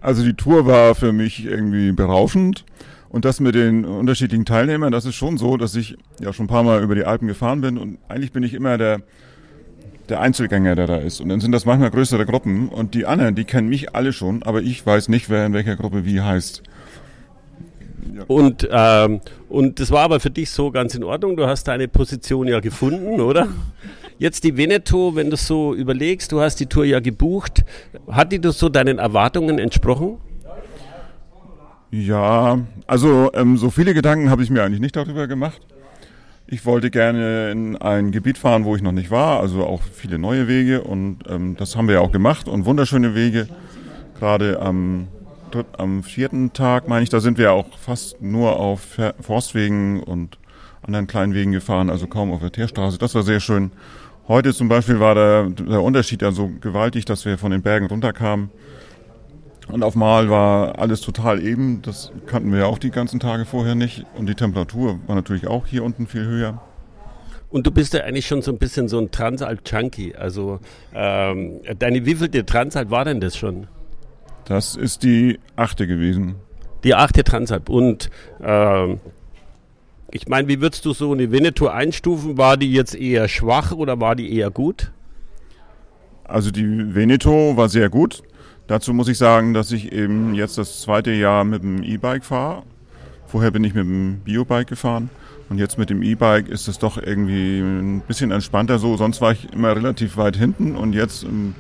Also 0.03 0.25
die 0.25 0.35
Tour 0.35 0.67
war 0.67 0.95
für 0.95 1.15
mich 1.15 1.47
irgendwie 1.47 1.93
berauschend. 1.93 2.67
Und 3.09 3.25
das 3.25 3.41
mit 3.41 3.55
den 3.55 3.87
unterschiedlichen 3.87 4.45
Teilnehmern, 4.45 4.93
das 4.93 5.07
ist 5.07 5.15
schon 5.15 5.39
so, 5.39 5.57
dass 5.57 5.75
ich 5.75 5.97
ja 6.21 6.35
schon 6.35 6.45
ein 6.45 6.49
paar 6.49 6.65
Mal 6.65 6.83
über 6.83 6.95
die 6.95 7.07
Alpen 7.07 7.29
gefahren 7.29 7.63
bin 7.63 7.79
und 7.79 7.97
eigentlich 8.09 8.33
bin 8.33 8.43
ich 8.43 8.53
immer 8.53 8.77
der, 8.77 9.01
der 10.09 10.21
Einzelgänger, 10.21 10.75
der 10.75 10.87
da 10.87 10.97
ist. 10.97 11.21
Und 11.21 11.29
dann 11.29 11.41
sind 11.41 11.53
das 11.53 11.65
manchmal 11.65 11.91
größere 11.91 12.27
Gruppen 12.27 12.69
und 12.69 12.95
die 12.95 13.07
anderen, 13.07 13.35
die 13.35 13.45
kennen 13.45 13.69
mich 13.69 13.95
alle 13.95 14.13
schon, 14.13 14.43
aber 14.43 14.63
ich 14.63 14.85
weiß 14.85 15.09
nicht, 15.09 15.31
wer 15.31 15.47
in 15.47 15.53
welcher 15.53 15.77
Gruppe 15.77 16.05
wie 16.05 16.21
heißt. 16.21 16.63
Ja. 18.15 18.25
Und, 18.27 18.69
ähm, 18.71 19.21
und 19.49 19.81
das 19.81 19.91
war 19.91 20.03
aber 20.03 20.21
für 20.21 20.31
dich 20.31 20.51
so 20.51 20.71
ganz 20.71 20.95
in 20.95 21.03
Ordnung. 21.05 21.37
Du 21.37 21.47
hast 21.47 21.65
deine 21.65 21.89
Position 21.89 22.47
ja 22.47 22.61
gefunden, 22.61 23.21
oder? 23.21 23.49
Jetzt 24.19 24.45
die 24.45 24.57
Veneto, 24.57 25.17
wenn 25.17 25.31
du 25.31 25.37
so 25.37 25.75
überlegst, 25.75 26.31
du 26.31 26.41
hast 26.41 26.61
die 26.61 26.67
Tour 26.67 26.85
ja 26.85 27.01
gebucht. 27.01 27.65
Hat 28.09 28.31
die 28.31 28.41
das 28.41 28.59
so 28.59 28.69
deinen 28.69 28.99
Erwartungen 28.99 29.59
entsprochen? 29.59 30.19
Ja, 31.91 32.59
also 32.87 33.31
ähm, 33.35 33.57
so 33.57 33.71
viele 33.71 33.95
Gedanken 33.95 34.31
habe 34.31 34.43
ich 34.43 34.51
mir 34.51 34.63
eigentlich 34.63 34.81
nicht 34.81 34.97
darüber 34.97 35.27
gemacht. 35.27 35.61
Ich 36.55 36.65
wollte 36.65 36.93
gerne 36.93 37.51
in 37.51 37.77
ein 37.79 38.13
Gebiet 38.13 38.39
fahren, 38.39 38.65
wo 38.65 38.77
ich 38.77 38.83
noch 38.83 38.93
nicht 38.93 39.11
war, 39.11 39.41
also 39.41 39.65
auch 39.65 39.83
viele 39.83 40.21
neue 40.21 40.47
Wege 40.47 40.83
und 40.83 41.19
ähm, 41.29 41.57
das 41.59 41.75
haben 41.75 41.89
wir 41.89 41.97
ja 41.97 42.01
auch 42.01 42.13
gemacht 42.13 42.47
und 42.47 42.65
wunderschöne 42.65 43.17
Wege. 43.17 43.49
Gerade 44.21 44.61
am, 44.63 45.09
am 45.77 46.05
vierten 46.05 46.53
Tag, 46.53 46.87
meine 46.87 47.03
ich, 47.03 47.09
da 47.09 47.19
sind 47.19 47.39
wir 47.39 47.53
auch 47.53 47.77
fast 47.77 48.23
nur 48.23 48.61
auf 48.61 49.01
Forstwegen 49.21 50.01
und 50.05 50.39
anderen 50.83 51.09
kleinen 51.09 51.35
Wegen 51.35 51.51
gefahren, 51.51 51.91
also 51.91 52.07
kaum 52.07 52.31
auf 52.31 52.41
der 52.41 52.53
Teerstraße. 52.53 52.99
Das 52.99 53.17
war 53.17 53.25
sehr 53.25 53.41
schön. 53.41 53.73
Heute 54.29 54.55
zum 54.55 54.69
Beispiel 54.69 55.01
war 55.01 55.17
der, 55.17 55.49
der 55.49 55.83
Unterschied 55.83 56.23
ja 56.23 56.31
so 56.31 56.53
gewaltig, 56.61 57.05
dass 57.05 57.25
wir 57.25 57.37
von 57.37 57.51
den 57.51 57.63
Bergen 57.63 57.87
runterkamen 57.87 58.51
und 59.69 59.83
auf 59.83 59.95
Mal 59.95 60.29
war 60.29 60.79
alles 60.79 61.01
total 61.01 61.43
eben. 61.43 61.81
Das 61.83 62.13
kannten 62.27 62.53
wir 62.53 62.61
ja 62.61 62.67
auch 62.67 62.79
die 62.79 62.91
ganzen 62.91 63.21
Tage 63.21 63.45
vorher 63.45 63.75
nicht. 63.75 64.05
Und 64.17 64.27
die 64.27 64.35
Temperatur 64.35 64.99
war 65.07 65.17
natürlich 65.17 65.47
auch 65.47 65.67
hier 65.67 65.85
unten 65.85 66.07
viel 66.07 66.25
höher. 66.27 66.63
Und 67.51 67.67
du 67.67 67.71
bist 67.71 67.95
ja 67.95 68.03
eigentlich 68.03 68.27
schon 68.27 68.43
so 68.43 68.51
ein 68.51 68.59
bisschen 68.59 68.89
so 68.89 68.99
ein 68.99 69.11
Transalp-Junkie. 69.11 70.17
Also 70.17 70.61
ähm, 70.95 71.61
deine 71.79 72.05
wievielte 72.05 72.45
Transalp 72.45 72.91
war 72.91 73.05
denn 73.05 73.21
das 73.21 73.37
schon? 73.37 73.69
Das 74.45 74.77
ist 74.77 75.03
die 75.03 75.39
achte 75.57 75.87
gewesen. 75.87 76.35
Die 76.83 76.95
achte 76.95 77.25
Transalp. 77.25 77.69
Und 77.71 78.11
ähm, 78.43 79.01
ich 80.11 80.29
meine, 80.29 80.49
wie 80.49 80.61
würdest 80.61 80.85
du 80.85 80.93
so 80.93 81.13
eine 81.13 81.33
Veneto 81.33 81.69
einstufen? 81.69 82.37
War 82.37 82.57
die 82.57 82.73
jetzt 82.73 82.95
eher 82.95 83.29
schwach 83.29 83.73
oder 83.73 84.01
war 84.01 84.15
die 84.15 84.37
eher 84.37 84.51
gut? 84.51 84.93
Also 86.25 86.51
die 86.51 86.95
Veneto 86.95 87.57
war 87.57 87.69
sehr 87.69 87.89
gut. 87.89 88.23
Dazu 88.67 88.95
muss 88.95 89.09
ich 89.09 89.19
sagen, 89.19 89.53
dass 89.53 89.73
ich 89.73 89.93
eben 89.93 90.35
jetzt 90.35 90.57
das 90.57 90.81
zweite 90.81 91.13
Jahr 91.13 91.45
mit 91.45 91.63
dem 91.63 91.83
E-Bike 91.83 92.25
fahre. 92.25 92.63
Vorher 93.27 93.51
bin 93.51 93.65
ich 93.65 93.75
mit 93.75 93.85
dem 93.85 94.21
Biobike 94.21 94.67
gefahren 94.67 95.11
und 95.51 95.59
jetzt 95.59 95.77
mit 95.77 95.91
dem 95.91 96.03
E-Bike 96.03 96.49
ist 96.49 96.69
es 96.69 96.79
doch 96.79 96.97
irgendwie 96.97 97.59
ein 97.59 98.01
bisschen 98.01 98.31
entspannter 98.31 98.79
so. 98.79 98.97
Sonst 98.97 99.21
war 99.21 99.33
ich 99.33 99.53
immer 99.53 99.77
relativ 99.77 100.17
weit 100.17 100.37
hinten 100.37 100.77
und 100.77 100.95
jetzt 100.95 101.25
ähm, 101.25 101.55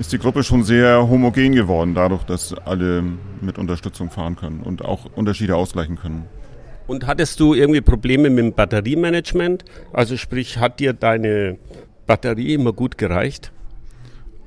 ist 0.00 0.12
die 0.12 0.18
Gruppe 0.18 0.42
schon 0.42 0.64
sehr 0.64 1.08
homogen 1.08 1.52
geworden, 1.52 1.94
dadurch, 1.94 2.24
dass 2.24 2.54
alle 2.54 3.04
mit 3.40 3.58
Unterstützung 3.58 4.10
fahren 4.10 4.34
können 4.34 4.60
und 4.62 4.84
auch 4.84 5.06
Unterschiede 5.14 5.54
ausgleichen 5.56 5.96
können. 5.96 6.24
Und 6.86 7.06
hattest 7.06 7.38
du 7.38 7.54
irgendwie 7.54 7.82
Probleme 7.82 8.30
mit 8.30 8.38
dem 8.38 8.52
Batteriemanagement? 8.54 9.64
Also 9.92 10.16
sprich, 10.16 10.58
hat 10.58 10.80
dir 10.80 10.94
deine 10.94 11.58
Batterie 12.06 12.54
immer 12.54 12.72
gut 12.72 12.98
gereicht? 12.98 13.52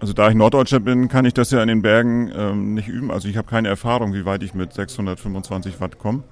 Also 0.03 0.11
da 0.11 0.27
ich 0.27 0.35
Norddeutscher 0.35 0.81
bin, 0.81 1.07
kann 1.07 1.23
ich 1.23 1.33
das 1.33 1.51
ja 1.51 1.61
in 1.61 1.69
den 1.69 1.81
Bergen 1.81 2.29
ähm, 2.35 2.73
nicht 2.73 2.89
üben. 2.89 3.09
Also 3.09 3.29
ich 3.29 3.37
habe 3.37 3.47
keine 3.47 3.69
Erfahrung, 3.69 4.13
wie 4.13 4.25
weit 4.25 4.43
ich 4.43 4.53
mit 4.53 4.73
625 4.73 5.79
Watt 5.79 5.97
komme. 5.97 6.23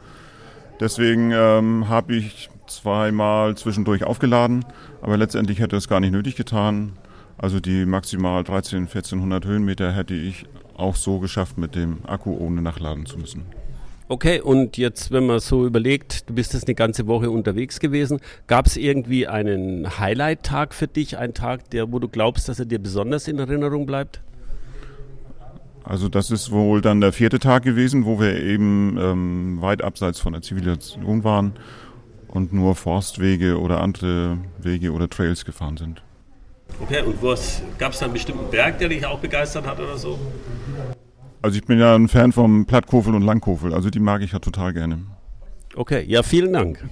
Deswegen 0.81 1.31
ähm, 1.31 1.87
habe 1.87 2.13
ich 2.13 2.49
zweimal 2.67 3.55
zwischendurch 3.55 4.03
aufgeladen, 4.03 4.65
aber 5.01 5.15
letztendlich 5.15 5.61
hätte 5.61 5.77
es 5.77 5.87
gar 5.87 6.01
nicht 6.01 6.11
nötig 6.11 6.35
getan. 6.35 6.97
Also 7.37 7.61
die 7.61 7.85
maximal 7.85 8.43
13, 8.43 8.87
1400 8.87 9.45
Höhenmeter 9.45 9.93
hätte 9.93 10.15
ich 10.15 10.47
auch 10.75 10.97
so 10.97 11.19
geschafft 11.19 11.57
mit 11.57 11.73
dem 11.73 11.99
Akku, 12.05 12.35
ohne 12.37 12.61
nachladen 12.61 13.05
zu 13.05 13.19
müssen. 13.19 13.45
Okay, 14.11 14.41
und 14.41 14.75
jetzt, 14.75 15.11
wenn 15.11 15.25
man 15.25 15.39
so 15.39 15.65
überlegt, 15.65 16.27
du 16.27 16.33
bist 16.33 16.53
jetzt 16.53 16.67
eine 16.67 16.75
ganze 16.75 17.07
Woche 17.07 17.31
unterwegs 17.31 17.79
gewesen, 17.79 18.19
gab 18.45 18.65
es 18.65 18.75
irgendwie 18.75 19.25
einen 19.25 19.99
Highlight-Tag 19.99 20.73
für 20.73 20.87
dich, 20.87 21.17
einen 21.17 21.33
Tag, 21.33 21.69
der, 21.69 21.93
wo 21.93 21.99
du 21.99 22.09
glaubst, 22.09 22.49
dass 22.49 22.59
er 22.59 22.65
dir 22.65 22.79
besonders 22.79 23.29
in 23.29 23.39
Erinnerung 23.39 23.85
bleibt? 23.85 24.19
Also 25.85 26.09
das 26.09 26.29
ist 26.29 26.51
wohl 26.51 26.81
dann 26.81 26.99
der 26.99 27.13
vierte 27.13 27.39
Tag 27.39 27.63
gewesen, 27.63 28.03
wo 28.03 28.19
wir 28.19 28.35
eben 28.35 28.97
ähm, 28.99 29.61
weit 29.61 29.81
abseits 29.81 30.19
von 30.19 30.33
der 30.33 30.41
Zivilisation 30.41 31.23
waren 31.23 31.53
und 32.27 32.51
nur 32.51 32.75
Forstwege 32.75 33.61
oder 33.61 33.79
andere 33.79 34.39
Wege 34.57 34.91
oder 34.91 35.09
Trails 35.09 35.45
gefahren 35.45 35.77
sind. 35.77 36.03
Okay, 36.81 37.01
und 37.01 37.21
gab 37.77 37.93
es 37.93 37.99
da 37.99 38.05
einen 38.07 38.13
bestimmten 38.13 38.49
Berg, 38.51 38.77
der 38.77 38.89
dich 38.89 39.05
auch 39.05 39.19
begeistert 39.19 39.65
hat 39.65 39.79
oder 39.79 39.97
so? 39.97 40.19
Also 41.41 41.57
ich 41.57 41.65
bin 41.65 41.79
ja 41.79 41.95
ein 41.95 42.07
Fan 42.07 42.31
vom 42.31 42.65
Plattkofel 42.65 43.15
und 43.15 43.23
Langkofel, 43.23 43.73
also 43.73 43.89
die 43.89 43.99
mag 43.99 44.21
ich 44.21 44.31
ja 44.31 44.39
total 44.39 44.73
gerne. 44.73 44.99
Okay, 45.75 46.03
ja, 46.07 46.21
vielen 46.21 46.53
Dank. 46.53 46.83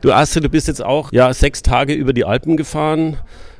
Du 0.00 0.12
Astrid, 0.12 0.44
du 0.44 0.48
bist 0.48 0.68
jetzt 0.68 0.84
auch 0.84 1.12
ja, 1.12 1.32
sechs 1.34 1.62
Tage 1.62 1.92
über 1.94 2.12
die 2.12 2.24
Alpen 2.24 2.56
gefahren. 2.56 3.16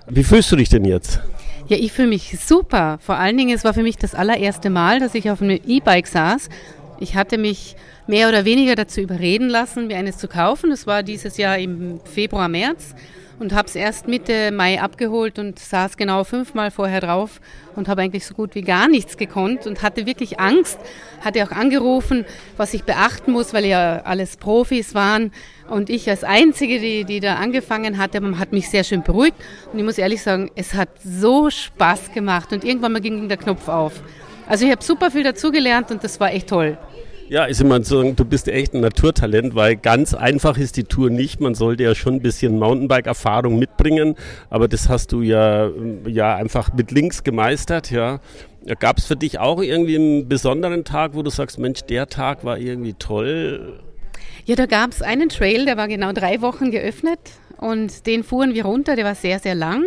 Wie 0.06 0.22
fühlst 0.22 0.52
du 0.52 0.56
dich 0.56 0.68
denn 0.68 0.84
jetzt? 0.84 1.20
Ja, 1.66 1.76
ich 1.76 1.92
fühle 1.92 2.08
mich 2.08 2.38
super. 2.38 2.98
Vor 3.00 3.16
allen 3.16 3.36
Dingen, 3.36 3.54
es 3.54 3.64
war 3.64 3.74
für 3.74 3.82
mich 3.82 3.96
das 3.96 4.14
allererste 4.14 4.70
Mal, 4.70 5.00
dass 5.00 5.14
ich 5.14 5.30
auf 5.30 5.42
einem 5.42 5.58
E-Bike 5.66 6.06
saß. 6.06 6.48
Ich 7.00 7.16
hatte 7.16 7.36
mich 7.36 7.74
mehr 8.06 8.28
oder 8.28 8.44
weniger 8.44 8.76
dazu 8.76 9.00
überreden 9.00 9.48
lassen, 9.48 9.88
mir 9.88 9.96
eines 9.96 10.16
zu 10.16 10.28
kaufen. 10.28 10.70
Das 10.70 10.86
war 10.86 11.02
dieses 11.02 11.36
Jahr 11.38 11.58
im 11.58 12.00
Februar, 12.04 12.48
März 12.48 12.94
und 13.38 13.52
habe 13.52 13.68
es 13.68 13.76
erst 13.76 14.08
Mitte 14.08 14.50
Mai 14.50 14.80
abgeholt 14.80 15.38
und 15.38 15.58
saß 15.58 15.96
genau 15.96 16.24
fünfmal 16.24 16.70
vorher 16.70 17.00
drauf 17.00 17.40
und 17.76 17.88
habe 17.88 18.02
eigentlich 18.02 18.26
so 18.26 18.34
gut 18.34 18.54
wie 18.54 18.62
gar 18.62 18.88
nichts 18.88 19.16
gekonnt 19.16 19.66
und 19.66 19.82
hatte 19.82 20.06
wirklich 20.06 20.40
Angst. 20.40 20.78
Hatte 21.20 21.44
auch 21.44 21.52
angerufen, 21.52 22.24
was 22.56 22.74
ich 22.74 22.84
beachten 22.84 23.32
muss, 23.32 23.52
weil 23.54 23.64
ja 23.64 24.02
alles 24.04 24.36
Profis 24.36 24.94
waren 24.94 25.32
und 25.68 25.90
ich 25.90 26.08
als 26.08 26.24
Einzige, 26.24 26.80
die, 26.80 27.04
die 27.04 27.20
da 27.20 27.36
angefangen 27.36 27.98
hatte, 27.98 28.20
hat 28.38 28.52
mich 28.52 28.68
sehr 28.70 28.84
schön 28.84 29.02
beruhigt 29.02 29.36
und 29.72 29.78
ich 29.78 29.84
muss 29.84 29.98
ehrlich 29.98 30.22
sagen, 30.22 30.50
es 30.54 30.74
hat 30.74 30.88
so 31.04 31.50
Spaß 31.50 32.12
gemacht 32.12 32.52
und 32.52 32.64
irgendwann 32.64 32.92
mal 32.92 33.00
ging 33.00 33.28
der 33.28 33.38
Knopf 33.38 33.68
auf. 33.68 34.02
Also 34.46 34.64
ich 34.64 34.70
habe 34.70 34.82
super 34.82 35.10
viel 35.10 35.24
dazugelernt 35.24 35.90
und 35.90 36.02
das 36.02 36.18
war 36.20 36.32
echt 36.32 36.48
toll. 36.48 36.78
Ja, 37.30 37.44
ist 37.44 37.60
immer 37.60 37.84
so, 37.84 38.12
du 38.12 38.24
bist 38.24 38.48
echt 38.48 38.72
ein 38.72 38.80
Naturtalent, 38.80 39.54
weil 39.54 39.76
ganz 39.76 40.14
einfach 40.14 40.56
ist 40.56 40.78
die 40.78 40.84
Tour 40.84 41.10
nicht. 41.10 41.40
Man 41.40 41.54
sollte 41.54 41.82
ja 41.82 41.94
schon 41.94 42.14
ein 42.14 42.22
bisschen 42.22 42.58
Mountainbike-Erfahrung 42.58 43.58
mitbringen, 43.58 44.14
aber 44.48 44.66
das 44.66 44.88
hast 44.88 45.12
du 45.12 45.20
ja, 45.20 45.68
ja 46.06 46.36
einfach 46.36 46.72
mit 46.72 46.90
links 46.90 47.24
gemeistert, 47.24 47.90
ja. 47.90 48.20
Gab 48.80 48.96
es 48.96 49.04
für 49.04 49.16
dich 49.16 49.38
auch 49.38 49.60
irgendwie 49.60 49.96
einen 49.96 50.28
besonderen 50.28 50.84
Tag, 50.84 51.14
wo 51.14 51.22
du 51.22 51.28
sagst, 51.28 51.58
Mensch, 51.58 51.82
der 51.82 52.06
Tag 52.06 52.44
war 52.44 52.56
irgendwie 52.56 52.94
toll? 52.94 53.78
Ja, 54.46 54.56
da 54.56 54.64
gab 54.64 54.92
es 54.92 55.02
einen 55.02 55.28
Trail, 55.28 55.66
der 55.66 55.76
war 55.76 55.86
genau 55.86 56.12
drei 56.12 56.40
Wochen 56.40 56.70
geöffnet 56.70 57.20
und 57.58 58.06
den 58.06 58.24
fuhren 58.24 58.54
wir 58.54 58.64
runter, 58.64 58.96
der 58.96 59.04
war 59.04 59.14
sehr, 59.14 59.38
sehr 59.38 59.54
lang. 59.54 59.84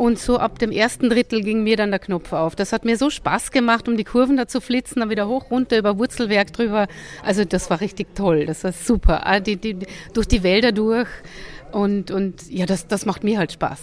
Und 0.00 0.18
so 0.18 0.38
ab 0.38 0.58
dem 0.58 0.72
ersten 0.72 1.10
Drittel 1.10 1.42
ging 1.42 1.62
mir 1.62 1.76
dann 1.76 1.90
der 1.90 2.00
Knopf 2.00 2.32
auf. 2.32 2.56
Das 2.56 2.72
hat 2.72 2.86
mir 2.86 2.96
so 2.96 3.10
Spaß 3.10 3.50
gemacht, 3.50 3.86
um 3.86 3.98
die 3.98 4.04
Kurven 4.04 4.38
da 4.38 4.48
zu 4.48 4.62
flitzen, 4.62 5.00
dann 5.00 5.10
wieder 5.10 5.28
hoch, 5.28 5.50
runter, 5.50 5.76
über 5.76 5.98
Wurzelwerk 5.98 6.54
drüber. 6.54 6.88
Also 7.22 7.44
das 7.44 7.68
war 7.68 7.82
richtig 7.82 8.14
toll, 8.14 8.46
das 8.46 8.64
war 8.64 8.72
super. 8.72 9.26
Ah, 9.26 9.40
die, 9.40 9.58
die, 9.58 9.76
durch 10.14 10.26
die 10.26 10.42
Wälder 10.42 10.72
durch 10.72 11.08
und, 11.72 12.10
und 12.10 12.50
ja, 12.50 12.64
das, 12.64 12.86
das 12.86 13.04
macht 13.04 13.24
mir 13.24 13.38
halt 13.38 13.52
Spaß. 13.52 13.78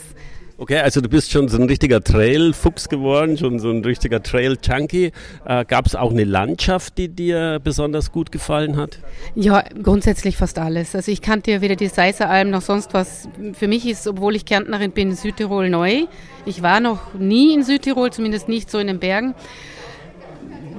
Okay, 0.59 0.79
also 0.79 1.01
du 1.01 1.07
bist 1.07 1.29
schon 1.29 1.47
so 1.49 1.57
ein 1.57 1.69
richtiger 1.69 2.03
Trail-Fuchs 2.03 2.89
geworden, 2.89 3.37
schon 3.37 3.59
so 3.59 3.69
ein 3.69 3.85
richtiger 3.85 4.23
Trail-Junkie. 4.23 5.11
Äh, 5.45 5.65
Gab 5.65 5.85
es 5.85 5.93
auch 5.93 6.09
eine 6.09 6.23
Landschaft, 6.23 6.97
die 6.97 7.09
dir 7.09 7.61
besonders 7.63 8.11
gut 8.11 8.31
gefallen 8.31 8.75
hat? 8.75 8.97
Ja, 9.35 9.63
grundsätzlich 9.83 10.35
fast 10.35 10.57
alles. 10.57 10.95
Also 10.95 11.11
ich 11.11 11.21
kannte 11.21 11.51
ja 11.51 11.61
weder 11.61 11.75
die 11.75 11.89
Seiseralm 11.89 12.49
noch 12.49 12.63
sonst 12.63 12.95
was. 12.95 13.29
Für 13.53 13.67
mich 13.67 13.87
ist, 13.87 14.07
obwohl 14.07 14.35
ich 14.35 14.45
Kärntnerin 14.45 14.93
bin, 14.93 15.15
Südtirol 15.15 15.69
neu. 15.69 16.05
Ich 16.47 16.63
war 16.63 16.79
noch 16.79 17.13
nie 17.13 17.53
in 17.53 17.63
Südtirol, 17.63 18.11
zumindest 18.11 18.49
nicht 18.49 18.71
so 18.71 18.79
in 18.79 18.87
den 18.87 18.97
Bergen 18.97 19.35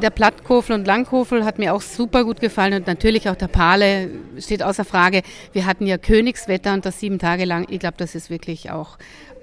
der 0.01 0.11
Plattkofel 0.11 0.75
und 0.75 0.87
Langkofel 0.87 1.45
hat 1.45 1.59
mir 1.59 1.75
auch 1.75 1.81
super 1.81 2.25
gut 2.25 2.41
gefallen 2.41 2.75
und 2.75 2.87
natürlich 2.87 3.29
auch 3.29 3.35
der 3.35 3.49
Pale 3.49 4.11
steht 4.39 4.63
außer 4.63 4.85
Frage. 4.85 5.23
Wir 5.53 5.67
hatten 5.67 5.87
ja 5.87 5.99
Königswetter 5.99 6.73
und 6.73 6.87
das 6.87 7.01
sieben 7.01 7.19
Tage 7.19 7.45
lang. 7.45 7.67
Ich 7.69 7.81
glaube, 7.81 7.97
das 7.99 8.15
ist 8.15 8.31
wirklich 8.31 8.71
auch 8.71 8.99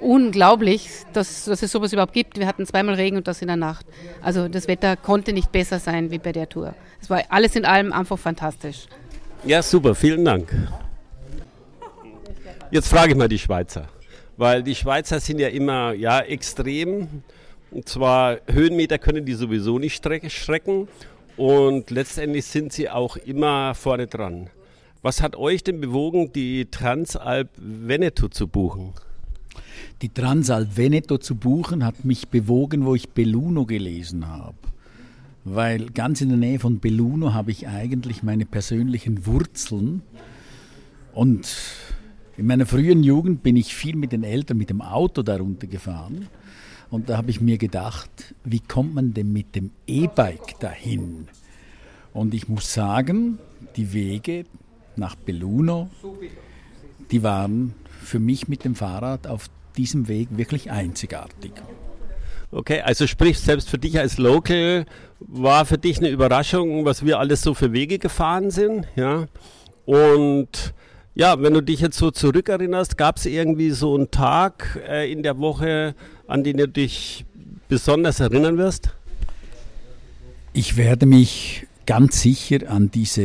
unglaublich, 0.06 0.90
dass, 1.14 1.46
dass 1.46 1.64
es 1.64 1.72
sowas 1.72 1.92
überhaupt 1.92 2.14
gibt. 2.14 2.38
Wir 2.38 2.46
hatten 2.46 2.66
zweimal 2.66 2.96
Regen 2.96 3.18
und 3.18 3.28
das 3.28 3.42
in 3.42 3.48
der 3.48 3.58
Nacht. 3.58 3.86
Also 4.22 4.48
das 4.48 4.68
Wetter 4.68 4.96
konnte 4.96 5.34
nicht 5.34 5.52
besser 5.52 5.80
sein 5.80 6.12
wie 6.12 6.20
bei 6.20 6.32
der 6.32 6.48
Tour. 6.48 6.76
Es 7.02 7.10
war 7.10 7.24
alles 7.30 7.56
in 7.56 7.66
allem 7.66 7.92
einfach 7.92 8.20
fantastisch. 8.20 8.86
Ja, 9.44 9.62
super, 9.62 9.96
vielen 9.96 10.24
Dank. 10.24 10.54
Jetzt 12.72 12.88
frage 12.88 13.12
ich 13.12 13.18
mal 13.18 13.28
die 13.28 13.40
Schweizer, 13.40 13.88
weil 14.38 14.64
die 14.64 14.76
Schweizer 14.76 15.20
sind 15.20 15.40
ja 15.40 15.48
immer 15.48 15.94
ja 15.94 16.20
extrem 16.20 17.24
und 17.72 17.90
zwar 17.90 18.38
Höhenmeter 18.48 18.98
können 18.98 19.26
die 19.26 19.34
sowieso 19.34 19.80
nicht 19.80 20.04
schrecken 20.32 20.88
und 21.38 21.90
letztendlich 21.90 22.46
sind 22.46 22.74
sie 22.74 22.90
auch 22.90 23.18
immer 23.18 23.76
vorne 23.76 24.08
dran. 24.08 24.50
Was 25.02 25.22
hat 25.22 25.36
euch 25.36 25.64
denn 25.64 25.80
bewogen, 25.80 26.32
die 26.34 26.66
Transalp 26.66 27.50
Veneto 27.58 28.28
zu 28.28 28.48
buchen? 28.48 28.94
Die 30.02 30.10
Transalp 30.10 30.76
Veneto 30.76 31.18
zu 31.18 31.36
buchen 31.36 31.86
hat 31.86 32.04
mich 32.04 32.28
bewogen, 32.28 32.86
wo 32.86 32.96
ich 32.96 33.10
Belluno 33.10 33.66
gelesen 33.66 34.28
habe. 34.28 34.58
Weil 35.46 35.86
ganz 35.92 36.22
in 36.22 36.30
der 36.30 36.38
Nähe 36.38 36.60
von 36.60 36.80
Belluno 36.80 37.34
habe 37.34 37.52
ich 37.52 37.68
eigentlich 37.68 38.22
meine 38.22 38.46
persönlichen 38.46 39.26
Wurzeln. 39.26 40.02
Und 41.14 41.48
in 42.36 42.46
meiner 42.48 42.66
frühen 42.66 43.04
Jugend 43.04 43.42
bin 43.42 43.56
ich 43.56 43.74
viel 43.74 43.96
mit 43.96 44.12
den 44.12 44.24
Eltern 44.24 44.58
mit 44.58 44.70
dem 44.70 44.82
Auto 44.82 45.22
darunter 45.22 45.68
gefahren. 45.68 46.28
Und 46.90 47.10
da 47.10 47.18
habe 47.18 47.30
ich 47.30 47.40
mir 47.40 47.58
gedacht, 47.58 48.36
wie 48.44 48.60
kommt 48.60 48.96
man 48.96 49.14
denn 49.14 49.32
mit 49.32 49.56
dem 49.56 49.72
E-Bike 49.88 50.60
dahin? 50.60 51.28
Und 52.14 52.34
ich 52.34 52.50
muss 52.50 52.74
sagen, 52.74 53.38
die 53.76 53.94
Wege 53.94 54.46
nach 54.96 55.16
Belluno, 55.16 55.90
die 57.12 57.24
waren 57.24 57.74
für 58.02 58.20
mich 58.20 58.48
mit 58.48 58.66
dem 58.66 58.76
Fahrrad 58.76 59.28
auf 59.28 59.50
diesem 59.78 60.08
Weg 60.08 60.30
wirklich 60.32 60.72
einzigartig. 60.72 61.52
Okay, 62.52 62.82
also 62.82 63.08
sprich, 63.08 63.40
selbst 63.40 63.70
für 63.70 63.78
dich 63.78 64.00
als 64.00 64.18
Local 64.18 64.86
war 65.20 65.66
für 65.66 65.78
dich 65.78 65.98
eine 65.98 66.10
Überraschung, 66.10 66.86
was 66.86 67.06
wir 67.06 67.20
alles 67.20 67.42
so 67.42 67.54
für 67.54 67.74
Wege 67.74 68.00
gefahren 68.00 68.52
sind, 68.52 68.88
ja. 68.96 69.26
Und 69.86 70.74
ja, 71.16 71.42
wenn 71.42 71.54
du 71.54 71.62
dich 71.62 71.80
jetzt 71.82 71.98
so 71.98 72.12
zurückerinnerst, 72.12 72.98
gab 72.98 73.18
es 73.18 73.26
irgendwie 73.26 73.72
so 73.72 73.96
einen 73.96 74.12
Tag 74.12 74.82
äh, 74.88 75.12
in 75.12 75.24
der 75.24 75.38
Woche, 75.40 75.96
an 76.28 76.44
den 76.44 76.58
du 76.58 76.68
dich 76.68 77.26
besonders 77.68 78.20
erinnern 78.20 78.58
wirst? 78.58 78.96
Ich 80.54 80.78
werde 80.78 81.06
mich 81.06 81.68
ganz 81.86 82.22
sicher 82.22 82.70
an 82.70 82.92
diese 82.92 83.22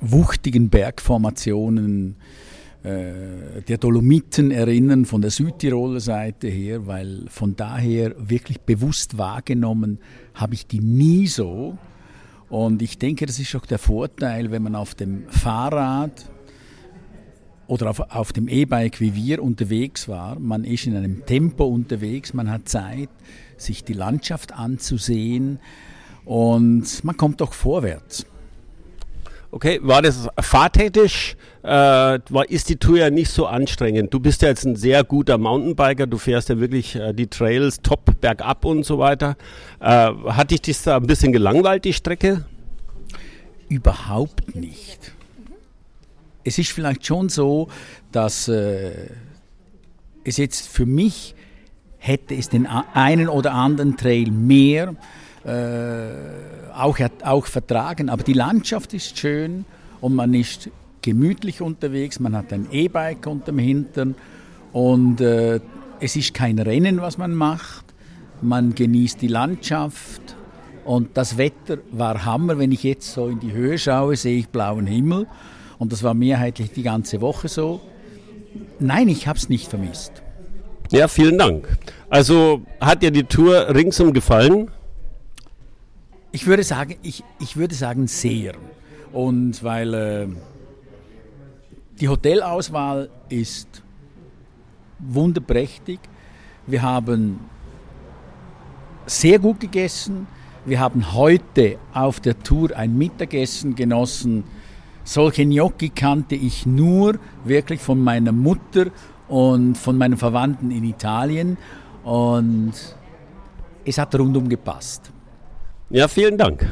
wuchtigen 0.00 0.70
Bergformationen 0.70 2.16
äh, 2.18 2.49
der 2.82 3.78
Dolomiten 3.78 4.50
erinnern 4.50 5.04
von 5.04 5.20
der 5.20 5.30
Südtiroler 5.30 6.00
Seite 6.00 6.48
her, 6.48 6.86
weil 6.86 7.26
von 7.28 7.54
daher 7.54 8.14
wirklich 8.16 8.60
bewusst 8.60 9.18
wahrgenommen 9.18 9.98
habe 10.34 10.54
ich 10.54 10.66
die 10.66 10.80
nie 10.80 11.26
so. 11.26 11.76
Und 12.48 12.80
ich 12.80 12.98
denke, 12.98 13.26
das 13.26 13.38
ist 13.38 13.54
auch 13.54 13.66
der 13.66 13.78
Vorteil, 13.78 14.50
wenn 14.50 14.62
man 14.62 14.74
auf 14.74 14.94
dem 14.94 15.28
Fahrrad 15.28 16.30
oder 17.66 17.90
auf, 17.90 18.00
auf 18.00 18.32
dem 18.32 18.48
E-Bike 18.48 19.00
wie 19.00 19.14
wir 19.14 19.42
unterwegs 19.42 20.08
war. 20.08 20.38
Man 20.40 20.64
ist 20.64 20.86
in 20.86 20.96
einem 20.96 21.24
Tempo 21.26 21.66
unterwegs, 21.66 22.34
man 22.34 22.50
hat 22.50 22.68
Zeit, 22.68 23.08
sich 23.56 23.84
die 23.84 23.92
Landschaft 23.92 24.52
anzusehen 24.52 25.60
und 26.24 27.04
man 27.04 27.16
kommt 27.16 27.40
doch 27.40 27.52
vorwärts. 27.52 28.26
Okay, 29.52 29.80
war 29.82 30.00
das 30.00 30.28
fahrtechnisch, 30.38 31.36
äh, 31.62 31.68
war, 31.68 32.48
ist 32.48 32.68
die 32.68 32.76
Tour 32.76 32.98
ja 32.98 33.10
nicht 33.10 33.30
so 33.30 33.46
anstrengend. 33.46 34.14
Du 34.14 34.20
bist 34.20 34.42
ja 34.42 34.48
jetzt 34.48 34.64
ein 34.64 34.76
sehr 34.76 35.02
guter 35.02 35.38
Mountainbiker, 35.38 36.06
du 36.06 36.18
fährst 36.18 36.48
ja 36.50 36.60
wirklich 36.60 36.94
äh, 36.94 37.12
die 37.12 37.26
Trails 37.26 37.82
top 37.82 38.20
bergab 38.20 38.64
und 38.64 38.84
so 38.84 38.98
weiter. 38.98 39.36
Äh, 39.80 40.12
hat 40.28 40.52
dich 40.52 40.62
das 40.62 40.84
da 40.84 40.96
ein 40.98 41.06
bisschen 41.06 41.32
gelangweilt, 41.32 41.84
die 41.84 41.92
Strecke? 41.92 42.44
Überhaupt 43.68 44.54
nicht 44.54 45.12
es 46.44 46.58
ist 46.58 46.72
vielleicht 46.72 47.06
schon 47.06 47.28
so, 47.28 47.68
dass 48.12 48.48
äh, 48.48 49.10
es 50.24 50.36
jetzt 50.36 50.68
für 50.68 50.86
mich 50.86 51.34
hätte 51.98 52.34
es 52.34 52.48
den 52.48 52.66
einen 52.66 53.28
oder 53.28 53.52
anderen 53.52 53.96
Trail 53.96 54.30
mehr 54.30 54.96
äh, 55.44 56.08
auch, 56.74 56.98
auch 57.24 57.46
vertragen, 57.46 58.08
aber 58.08 58.22
die 58.22 58.32
Landschaft 58.32 58.94
ist 58.94 59.18
schön 59.18 59.64
und 60.00 60.14
man 60.14 60.34
ist 60.34 60.70
gemütlich 61.02 61.62
unterwegs, 61.62 62.20
man 62.20 62.36
hat 62.36 62.52
ein 62.52 62.68
E-Bike 62.70 63.26
unterm 63.26 63.58
Hintern 63.58 64.14
und 64.72 65.20
äh, 65.20 65.60
es 66.00 66.16
ist 66.16 66.34
kein 66.34 66.58
Rennen, 66.58 67.00
was 67.00 67.18
man 67.18 67.34
macht, 67.34 67.84
man 68.42 68.74
genießt 68.74 69.20
die 69.22 69.28
Landschaft 69.28 70.36
und 70.84 71.16
das 71.16 71.38
Wetter 71.38 71.78
war 71.90 72.24
Hammer, 72.24 72.58
wenn 72.58 72.72
ich 72.72 72.82
jetzt 72.82 73.12
so 73.12 73.28
in 73.28 73.40
die 73.40 73.52
Höhe 73.52 73.78
schaue, 73.78 74.16
sehe 74.16 74.38
ich 74.38 74.48
blauen 74.48 74.86
Himmel 74.86 75.26
und 75.78 75.92
das 75.92 76.02
war 76.02 76.14
mehrheitlich 76.14 76.72
die 76.72 76.82
ganze 76.82 77.20
Woche 77.20 77.48
so. 77.48 77.80
Nein, 78.78 79.08
ich 79.08 79.26
habe 79.26 79.38
es 79.38 79.48
nicht 79.48 79.68
vermisst. 79.68 80.12
Ja, 80.90 81.06
vielen 81.08 81.38
Dank. 81.38 81.68
Also 82.08 82.62
hat 82.80 83.02
dir 83.02 83.10
die 83.10 83.24
Tour 83.24 83.74
ringsum 83.74 84.12
gefallen? 84.12 84.70
Ich 86.32 86.46
würde 86.46 86.62
sagen, 86.62 86.96
ich, 87.02 87.24
ich 87.40 87.56
würde 87.56 87.74
sagen 87.74 88.06
sehr. 88.06 88.54
Und 89.12 89.62
weil 89.64 89.94
äh, 89.94 90.28
die 92.00 92.08
Hotelauswahl 92.08 93.10
ist 93.28 93.82
wunderprächtig. 94.98 95.98
Wir 96.66 96.82
haben 96.82 97.40
sehr 99.06 99.38
gut 99.38 99.60
gegessen. 99.60 100.26
Wir 100.64 100.78
haben 100.78 101.14
heute 101.14 101.78
auf 101.92 102.20
der 102.20 102.38
Tour 102.38 102.76
ein 102.76 102.96
Mittagessen 102.96 103.74
genossen, 103.74 104.44
solche 105.04 105.44
Gnocchi 105.44 105.88
kannte 105.88 106.34
ich 106.34 106.66
nur 106.66 107.18
wirklich 107.44 107.80
von 107.80 108.00
meiner 108.04 108.32
Mutter 108.32 108.86
und 109.26 109.76
von 109.76 109.96
meinen 109.96 110.16
Verwandten 110.16 110.70
in 110.70 110.84
Italien 110.84 111.56
und 112.04 112.72
es 113.84 113.98
hat 113.98 114.14
rundum 114.14 114.48
gepasst. 114.48 115.10
Ja, 115.92 116.06
vielen 116.06 116.38
Dank. 116.38 116.64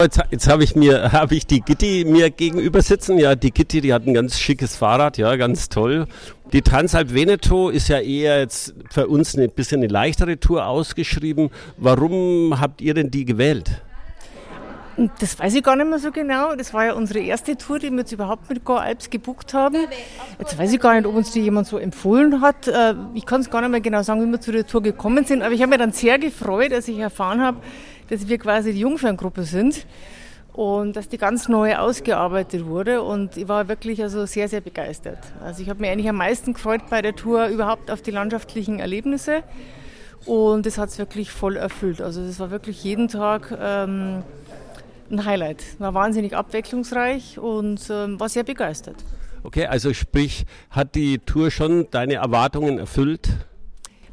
Jetzt, 0.00 0.20
jetzt 0.30 0.48
habe 0.48 0.62
ich 0.62 0.76
mir 0.76 1.10
habe 1.12 1.34
ich 1.34 1.48
die 1.48 1.62
Gitti 1.62 2.04
mir 2.06 2.30
gegenüber 2.30 2.80
sitzen. 2.80 3.18
Ja, 3.18 3.34
die 3.34 3.50
Gitti, 3.50 3.80
die 3.80 3.92
hat 3.92 4.06
ein 4.06 4.14
ganz 4.14 4.38
schickes 4.38 4.76
Fahrrad, 4.76 5.18
ja, 5.18 5.34
ganz 5.34 5.68
toll. 5.68 6.06
Die 6.52 6.62
Transalp 6.62 7.12
Veneto 7.12 7.70
ist 7.70 7.88
ja 7.88 7.98
eher 7.98 8.38
jetzt 8.38 8.74
für 8.88 9.08
uns 9.08 9.36
ein 9.36 9.50
bisschen 9.50 9.80
eine 9.80 9.88
leichtere 9.88 10.38
Tour 10.38 10.64
ausgeschrieben. 10.64 11.50
Warum 11.76 12.60
habt 12.60 12.80
ihr 12.80 12.94
denn 12.94 13.10
die 13.10 13.24
gewählt? 13.24 13.82
Das 15.18 15.38
weiß 15.38 15.54
ich 15.54 15.62
gar 15.64 15.74
nicht 15.74 15.88
mehr 15.88 15.98
so 15.98 16.12
genau. 16.12 16.54
Das 16.54 16.72
war 16.72 16.84
ja 16.84 16.92
unsere 16.92 17.20
erste 17.20 17.56
Tour, 17.56 17.80
die 17.80 17.90
wir 17.90 17.98
jetzt 17.98 18.12
überhaupt 18.12 18.48
mit 18.48 18.64
Go 18.64 18.74
Alps 18.74 19.10
gebucht 19.10 19.54
haben. 19.54 19.86
Jetzt 20.38 20.56
weiß 20.56 20.72
ich 20.72 20.78
gar 20.78 20.94
nicht, 20.94 21.06
ob 21.06 21.16
uns 21.16 21.32
die 21.32 21.40
jemand 21.40 21.66
so 21.66 21.78
empfohlen 21.78 22.40
hat. 22.42 22.68
Äh, 22.68 22.94
ich 23.14 23.26
kann 23.26 23.40
es 23.40 23.50
gar 23.50 23.60
nicht 23.60 23.70
mehr 23.70 23.80
genau 23.80 24.02
sagen, 24.02 24.24
wie 24.24 24.30
wir 24.30 24.40
zu 24.40 24.52
der 24.52 24.66
Tour 24.66 24.82
gekommen 24.82 25.24
sind. 25.24 25.42
Aber 25.42 25.52
ich 25.52 25.62
habe 25.62 25.70
mich 25.70 25.78
dann 25.78 25.92
sehr 25.92 26.18
gefreut, 26.18 26.72
als 26.72 26.86
ich 26.86 26.98
erfahren 26.98 27.40
habe, 27.40 27.58
dass 28.10 28.28
wir 28.28 28.38
quasi 28.38 28.72
die 28.72 28.80
Jungferngruppe 28.80 29.44
sind 29.44 29.86
und 30.52 30.96
dass 30.96 31.08
die 31.08 31.18
ganz 31.18 31.48
neu 31.48 31.76
ausgearbeitet 31.76 32.66
wurde. 32.66 33.02
Und 33.02 33.36
ich 33.36 33.48
war 33.48 33.68
wirklich 33.68 34.02
also 34.02 34.26
sehr, 34.26 34.48
sehr 34.48 34.60
begeistert. 34.60 35.18
Also 35.42 35.62
ich 35.62 35.70
habe 35.70 35.80
mich 35.80 35.90
eigentlich 35.90 36.08
am 36.08 36.16
meisten 36.16 36.54
gefreut 36.54 36.82
bei 36.90 37.02
der 37.02 37.14
Tour 37.14 37.46
überhaupt 37.46 37.90
auf 37.90 38.02
die 38.02 38.10
landschaftlichen 38.10 38.80
Erlebnisse. 38.80 39.42
Und 40.26 40.66
das 40.66 40.76
hat 40.76 40.90
es 40.90 40.98
wirklich 40.98 41.30
voll 41.30 41.56
erfüllt. 41.56 42.02
Also 42.02 42.20
es 42.20 42.38
war 42.40 42.50
wirklich 42.50 42.84
jeden 42.84 43.08
Tag 43.08 43.56
ähm, 43.58 44.22
ein 45.10 45.24
Highlight. 45.24 45.64
War 45.78 45.94
wahnsinnig 45.94 46.36
abwechslungsreich 46.36 47.38
und 47.38 47.88
ähm, 47.90 48.20
war 48.20 48.28
sehr 48.28 48.44
begeistert. 48.44 48.96
Okay, 49.42 49.66
also 49.66 49.94
sprich, 49.94 50.44
hat 50.70 50.94
die 50.94 51.18
Tour 51.18 51.50
schon 51.50 51.86
deine 51.90 52.14
Erwartungen 52.14 52.78
erfüllt? 52.78 53.30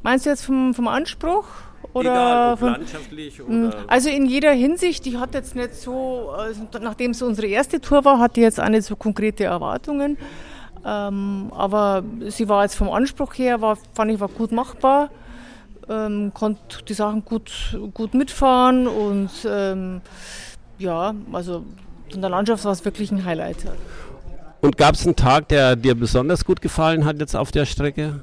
Meinst 0.02 0.26
du 0.26 0.30
jetzt 0.30 0.46
vom, 0.46 0.74
vom 0.74 0.88
Anspruch? 0.88 1.46
Oder 1.98 2.12
Egal, 2.12 2.58
von, 2.58 2.72
landschaftlich 2.74 3.40
hm, 3.40 3.68
oder 3.68 3.84
Also 3.88 4.10
in 4.10 4.26
jeder 4.26 4.52
Hinsicht, 4.52 5.06
die 5.06 5.18
hat 5.18 5.34
jetzt 5.34 5.56
nicht 5.56 5.76
so, 5.76 6.30
also 6.30 6.68
nachdem 6.82 7.12
es 7.12 7.22
unsere 7.22 7.48
erste 7.48 7.82
Tour 7.82 8.06
war, 8.06 8.20
hat 8.20 8.36
die 8.36 8.42
jetzt 8.42 8.60
auch 8.60 8.70
nicht 8.70 8.84
so 8.84 8.96
konkrete 8.96 9.46
Erwartungen. 9.46 10.18
Ähm, 10.86 11.52
aber 11.56 12.04
sie 12.28 12.48
war 12.48 12.64
jetzt 12.64 12.76
vom 12.76 12.90
Anspruch 12.90 13.34
her, 13.34 13.62
war, 13.62 13.78
fand 13.94 14.12
ich, 14.12 14.20
war 14.20 14.30
gut 14.30 14.52
machbar. 14.52 15.10
Ähm, 15.90 16.32
konnte 16.34 16.84
die 16.88 16.94
Sachen 16.94 17.24
gut, 17.24 17.78
gut 17.94 18.14
mitfahren 18.14 18.88
und 18.88 19.30
ähm, 19.50 20.02
ja, 20.78 21.16
also 21.32 21.64
von 22.12 22.22
der 22.22 22.30
Landschaft 22.30 22.66
war 22.66 22.74
es 22.74 22.84
wirklich 22.84 23.12
ein 23.12 23.24
Highlight. 23.24 23.58
Und 24.62 24.78
gab 24.78 24.96
es 24.96 25.06
einen 25.06 25.16
Tag, 25.16 25.48
der 25.50 25.76
dir 25.76 25.96
besonders 25.96 26.44
gut 26.44 26.62
gefallen 26.62 27.06
hat 27.06 27.20
jetzt 27.20 27.36
auf 27.36 27.52
der 27.52 27.66
Strecke? 27.66 28.22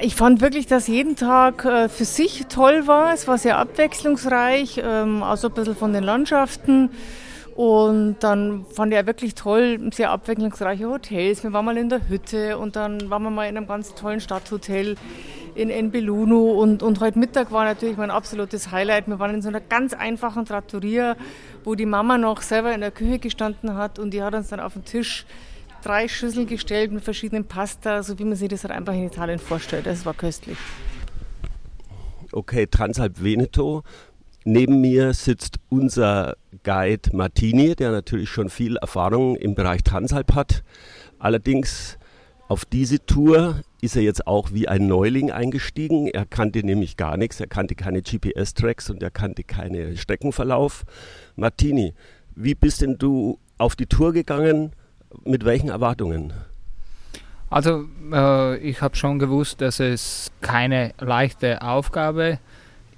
Ich 0.00 0.14
fand 0.14 0.40
wirklich, 0.40 0.66
dass 0.66 0.86
jeden 0.86 1.16
Tag 1.16 1.64
äh, 1.64 1.88
für 1.88 2.04
sich 2.04 2.46
toll 2.48 2.86
war. 2.86 3.12
Es 3.12 3.26
war 3.26 3.38
sehr 3.38 3.58
abwechslungsreich, 3.58 4.80
ähm, 4.84 5.22
auch 5.22 5.36
so 5.36 5.48
ein 5.48 5.54
bisschen 5.54 5.76
von 5.76 5.92
den 5.92 6.04
Landschaften. 6.04 6.90
Und 7.54 8.16
dann 8.20 8.64
fand 8.72 8.92
ich 8.92 8.98
auch 8.98 9.06
wirklich 9.06 9.34
toll, 9.34 9.90
sehr 9.92 10.10
abwechslungsreiche 10.10 10.88
Hotels. 10.88 11.42
Wir 11.42 11.52
waren 11.52 11.64
mal 11.64 11.76
in 11.76 11.88
der 11.88 12.08
Hütte 12.08 12.56
und 12.58 12.76
dann 12.76 13.10
waren 13.10 13.22
wir 13.22 13.30
mal 13.30 13.48
in 13.48 13.56
einem 13.56 13.66
ganz 13.66 13.94
tollen 13.94 14.20
Stadthotel 14.20 14.96
in 15.54 15.68
Enbelunu 15.68 16.52
und, 16.52 16.82
und 16.82 17.00
heute 17.00 17.18
Mittag 17.18 17.52
war 17.52 17.64
natürlich 17.64 17.98
mein 17.98 18.10
absolutes 18.10 18.70
Highlight. 18.70 19.06
Wir 19.06 19.18
waren 19.18 19.34
in 19.34 19.42
so 19.42 19.48
einer 19.48 19.60
ganz 19.60 19.92
einfachen 19.92 20.46
Trattoria, 20.46 21.14
wo 21.64 21.74
die 21.74 21.84
Mama 21.84 22.16
noch 22.16 22.40
selber 22.40 22.74
in 22.74 22.80
der 22.80 22.90
Küche 22.90 23.18
gestanden 23.18 23.74
hat 23.74 23.98
und 23.98 24.12
die 24.12 24.22
hat 24.22 24.34
uns 24.34 24.48
dann 24.48 24.60
auf 24.60 24.72
den 24.72 24.84
Tisch 24.84 25.26
drei 25.82 26.08
Schüsseln 26.08 26.46
gestellt 26.46 26.92
mit 26.92 27.04
verschiedenen 27.04 27.44
Pasta, 27.44 28.02
so 28.02 28.18
wie 28.18 28.24
man 28.24 28.36
sich 28.36 28.48
das 28.48 28.64
halt 28.64 28.72
einfach 28.72 28.94
in 28.94 29.06
Italien 29.06 29.38
vorstellt. 29.38 29.86
Das 29.86 30.06
war 30.06 30.14
köstlich. 30.14 30.58
Okay, 32.32 32.66
Transalp 32.66 33.22
Veneto. 33.22 33.82
Neben 34.44 34.80
mir 34.80 35.12
sitzt 35.12 35.58
unser 35.68 36.36
Guide 36.64 37.14
Martini, 37.14 37.76
der 37.76 37.92
natürlich 37.92 38.28
schon 38.30 38.48
viel 38.48 38.76
Erfahrung 38.76 39.36
im 39.36 39.54
Bereich 39.54 39.84
Transalp 39.84 40.34
hat. 40.34 40.64
Allerdings 41.18 41.98
auf 42.48 42.64
diese 42.64 43.04
Tour 43.06 43.62
ist 43.80 43.96
er 43.96 44.02
jetzt 44.02 44.26
auch 44.26 44.52
wie 44.52 44.68
ein 44.68 44.86
Neuling 44.86 45.30
eingestiegen. 45.30 46.08
Er 46.08 46.26
kannte 46.26 46.64
nämlich 46.64 46.96
gar 46.96 47.16
nichts, 47.16 47.38
er 47.40 47.46
kannte 47.46 47.74
keine 47.74 48.02
GPS-Tracks 48.02 48.90
und 48.90 49.02
er 49.02 49.10
kannte 49.10 49.44
keinen 49.44 49.96
Streckenverlauf. 49.96 50.84
Martini, 51.36 51.94
wie 52.34 52.54
bist 52.54 52.82
denn 52.82 52.98
du 52.98 53.38
auf 53.58 53.76
die 53.76 53.86
Tour 53.86 54.12
gegangen? 54.12 54.72
Mit 55.24 55.44
welchen 55.44 55.68
Erwartungen? 55.68 56.32
Also 57.50 57.84
äh, 58.12 58.56
ich 58.58 58.80
habe 58.80 58.96
schon 58.96 59.18
gewusst, 59.18 59.60
dass 59.60 59.78
es 59.78 60.30
keine 60.40 60.94
leichte 60.98 61.60
Aufgabe 61.60 62.38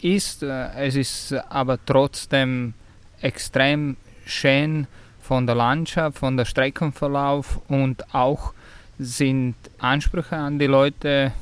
ist. 0.01 0.43
Äh, 0.43 0.71
es 0.87 0.95
ist 0.95 1.33
aber 1.49 1.79
trotzdem 1.85 2.75
extrem 3.21 3.97
schön 4.27 4.87
von 5.21 5.47
der 5.47 5.57
Landschaft, 5.57 6.19
von 6.19 6.37
der 6.37 6.45
Streckenverlauf 6.45 7.61
und 7.69 8.15
auch 8.15 8.53
sind 8.99 9.57
Ansprüche 9.79 10.37
an 10.37 10.59
die 10.59 10.67
Leute 10.67 11.33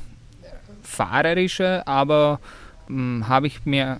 fahrerische, 0.81 1.85
aber 1.85 2.39
hm, 2.87 3.27
habe 3.27 3.47
ich 3.47 3.65
mir 3.65 3.99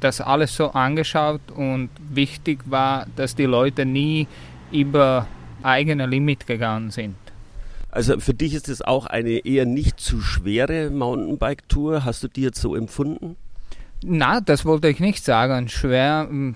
das 0.00 0.20
alles 0.20 0.54
so 0.54 0.70
angeschaut 0.70 1.40
und 1.54 1.90
wichtig 2.10 2.60
war, 2.66 3.06
dass 3.16 3.34
die 3.34 3.44
Leute 3.44 3.84
nie 3.84 4.26
über 4.70 5.26
eigene 5.62 6.06
Limit 6.06 6.46
gegangen 6.46 6.90
sind. 6.90 7.16
Also 7.90 8.20
für 8.20 8.34
dich 8.34 8.54
ist 8.54 8.68
es 8.68 8.82
auch 8.82 9.06
eine 9.06 9.46
eher 9.46 9.64
nicht 9.64 9.98
zu 9.98 10.20
schwere 10.20 10.90
Mountainbike-Tour. 10.90 12.04
Hast 12.04 12.22
du 12.22 12.28
die 12.28 12.42
jetzt 12.42 12.60
so 12.60 12.76
empfunden? 12.76 13.36
Na, 14.02 14.40
das 14.40 14.64
wollte 14.64 14.88
ich 14.88 15.00
nicht 15.00 15.24
sagen. 15.24 15.68
Schwer 15.68 16.26
hm, 16.28 16.54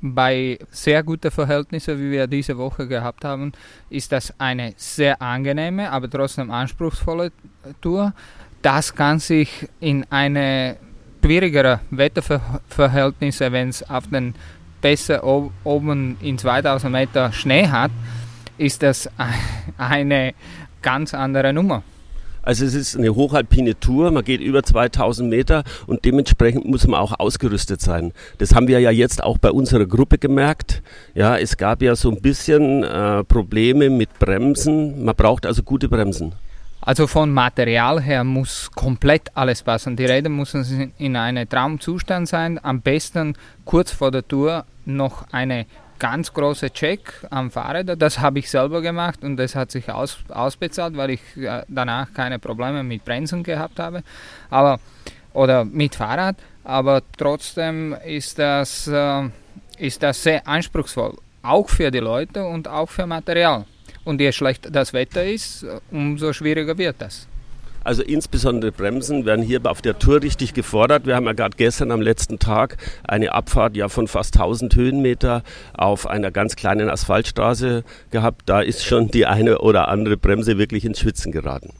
bei 0.00 0.58
sehr 0.70 1.02
guten 1.02 1.30
Verhältnissen, 1.30 1.98
wie 1.98 2.10
wir 2.10 2.26
diese 2.26 2.56
Woche 2.56 2.88
gehabt 2.88 3.24
haben, 3.24 3.52
ist 3.90 4.12
das 4.12 4.32
eine 4.38 4.72
sehr 4.76 5.20
angenehme, 5.20 5.90
aber 5.90 6.08
trotzdem 6.08 6.50
anspruchsvolle 6.50 7.32
Tour. 7.80 8.14
Das 8.62 8.94
kann 8.94 9.18
sich 9.18 9.68
in 9.80 10.06
eine 10.10 10.76
schwierigere 11.22 11.80
Wetterverhältnisse, 11.90 13.52
wenn 13.52 13.68
es 13.68 13.88
auf 13.88 14.06
den 14.08 14.34
Pässe 14.80 15.22
oben 15.22 16.16
in 16.20 16.38
2000 16.38 16.90
Meter 16.90 17.32
Schnee 17.32 17.66
hat, 17.66 17.90
ist 18.60 18.82
das 18.82 19.08
eine 19.78 20.34
ganz 20.82 21.14
andere 21.14 21.52
Nummer. 21.52 21.82
Also 22.42 22.64
es 22.64 22.74
ist 22.74 22.96
eine 22.96 23.14
hochalpine 23.14 23.78
Tour, 23.78 24.10
man 24.10 24.24
geht 24.24 24.40
über 24.40 24.62
2000 24.62 25.28
Meter 25.28 25.62
und 25.86 26.06
dementsprechend 26.06 26.64
muss 26.64 26.86
man 26.86 26.98
auch 26.98 27.18
ausgerüstet 27.18 27.82
sein. 27.82 28.12
Das 28.38 28.54
haben 28.54 28.66
wir 28.66 28.80
ja 28.80 28.90
jetzt 28.90 29.22
auch 29.22 29.36
bei 29.36 29.50
unserer 29.50 29.84
Gruppe 29.84 30.16
gemerkt. 30.16 30.82
Ja, 31.14 31.36
es 31.36 31.58
gab 31.58 31.82
ja 31.82 31.94
so 31.94 32.10
ein 32.10 32.22
bisschen 32.22 32.82
äh, 32.82 33.24
Probleme 33.24 33.90
mit 33.90 34.18
Bremsen. 34.18 35.04
Man 35.04 35.14
braucht 35.14 35.44
also 35.44 35.62
gute 35.62 35.88
Bremsen. 35.88 36.32
Also 36.80 37.06
von 37.06 37.30
Material 37.30 38.00
her 38.00 38.24
muss 38.24 38.70
komplett 38.74 39.30
alles 39.34 39.62
passen. 39.62 39.96
Die 39.96 40.06
Räder 40.06 40.30
müssen 40.30 40.94
in 40.96 41.16
einem 41.16 41.46
Traumzustand 41.46 42.26
sein. 42.26 42.58
Am 42.62 42.80
besten 42.80 43.34
kurz 43.66 43.92
vor 43.92 44.10
der 44.10 44.26
Tour 44.26 44.64
noch 44.86 45.26
eine 45.30 45.66
ganz 46.00 46.32
große 46.32 46.72
Check 46.72 47.12
am 47.30 47.52
Fahrrad. 47.52 48.02
Das 48.02 48.18
habe 48.18 48.40
ich 48.40 48.50
selber 48.50 48.82
gemacht 48.82 49.22
und 49.22 49.36
das 49.36 49.54
hat 49.54 49.70
sich 49.70 49.88
aus, 49.88 50.18
ausbezahlt, 50.28 50.96
weil 50.96 51.10
ich 51.10 51.20
äh, 51.36 51.62
danach 51.68 52.12
keine 52.12 52.40
Probleme 52.40 52.82
mit 52.82 53.04
Bremsen 53.04 53.44
gehabt 53.44 53.78
habe. 53.78 54.02
Aber 54.50 54.80
oder 55.32 55.64
mit 55.64 55.94
Fahrrad, 55.94 56.36
aber 56.64 57.02
trotzdem 57.16 57.94
ist 58.04 58.38
das, 58.38 58.88
äh, 58.88 59.28
ist 59.78 60.02
das 60.02 60.20
sehr 60.20 60.46
anspruchsvoll, 60.48 61.16
auch 61.42 61.68
für 61.68 61.92
die 61.92 62.00
Leute 62.00 62.44
und 62.44 62.66
auch 62.66 62.88
für 62.88 63.06
Material. 63.06 63.64
Und 64.04 64.20
je 64.20 64.32
schlechter 64.32 64.70
das 64.70 64.92
Wetter 64.92 65.24
ist, 65.24 65.64
umso 65.90 66.32
schwieriger 66.32 66.76
wird 66.76 66.96
das. 66.98 67.28
Also 67.82 68.02
insbesondere 68.02 68.72
Bremsen 68.72 69.24
werden 69.24 69.44
hier 69.44 69.60
auf 69.64 69.80
der 69.80 69.98
Tour 69.98 70.22
richtig 70.22 70.52
gefordert. 70.54 71.06
Wir 71.06 71.16
haben 71.16 71.26
ja 71.26 71.32
gerade 71.32 71.56
gestern 71.56 71.90
am 71.90 72.02
letzten 72.02 72.38
Tag 72.38 72.76
eine 73.06 73.32
Abfahrt 73.32 73.76
ja 73.76 73.88
von 73.88 74.06
fast 74.06 74.34
1000 74.36 74.74
Höhenmeter 74.74 75.42
auf 75.74 76.06
einer 76.06 76.30
ganz 76.30 76.56
kleinen 76.56 76.90
Asphaltstraße 76.90 77.84
gehabt. 78.10 78.42
Da 78.46 78.60
ist 78.60 78.84
schon 78.84 79.08
die 79.08 79.26
eine 79.26 79.58
oder 79.58 79.88
andere 79.88 80.16
Bremse 80.16 80.58
wirklich 80.58 80.84
ins 80.84 81.00
Schwitzen 81.00 81.32
geraten. 81.32 81.70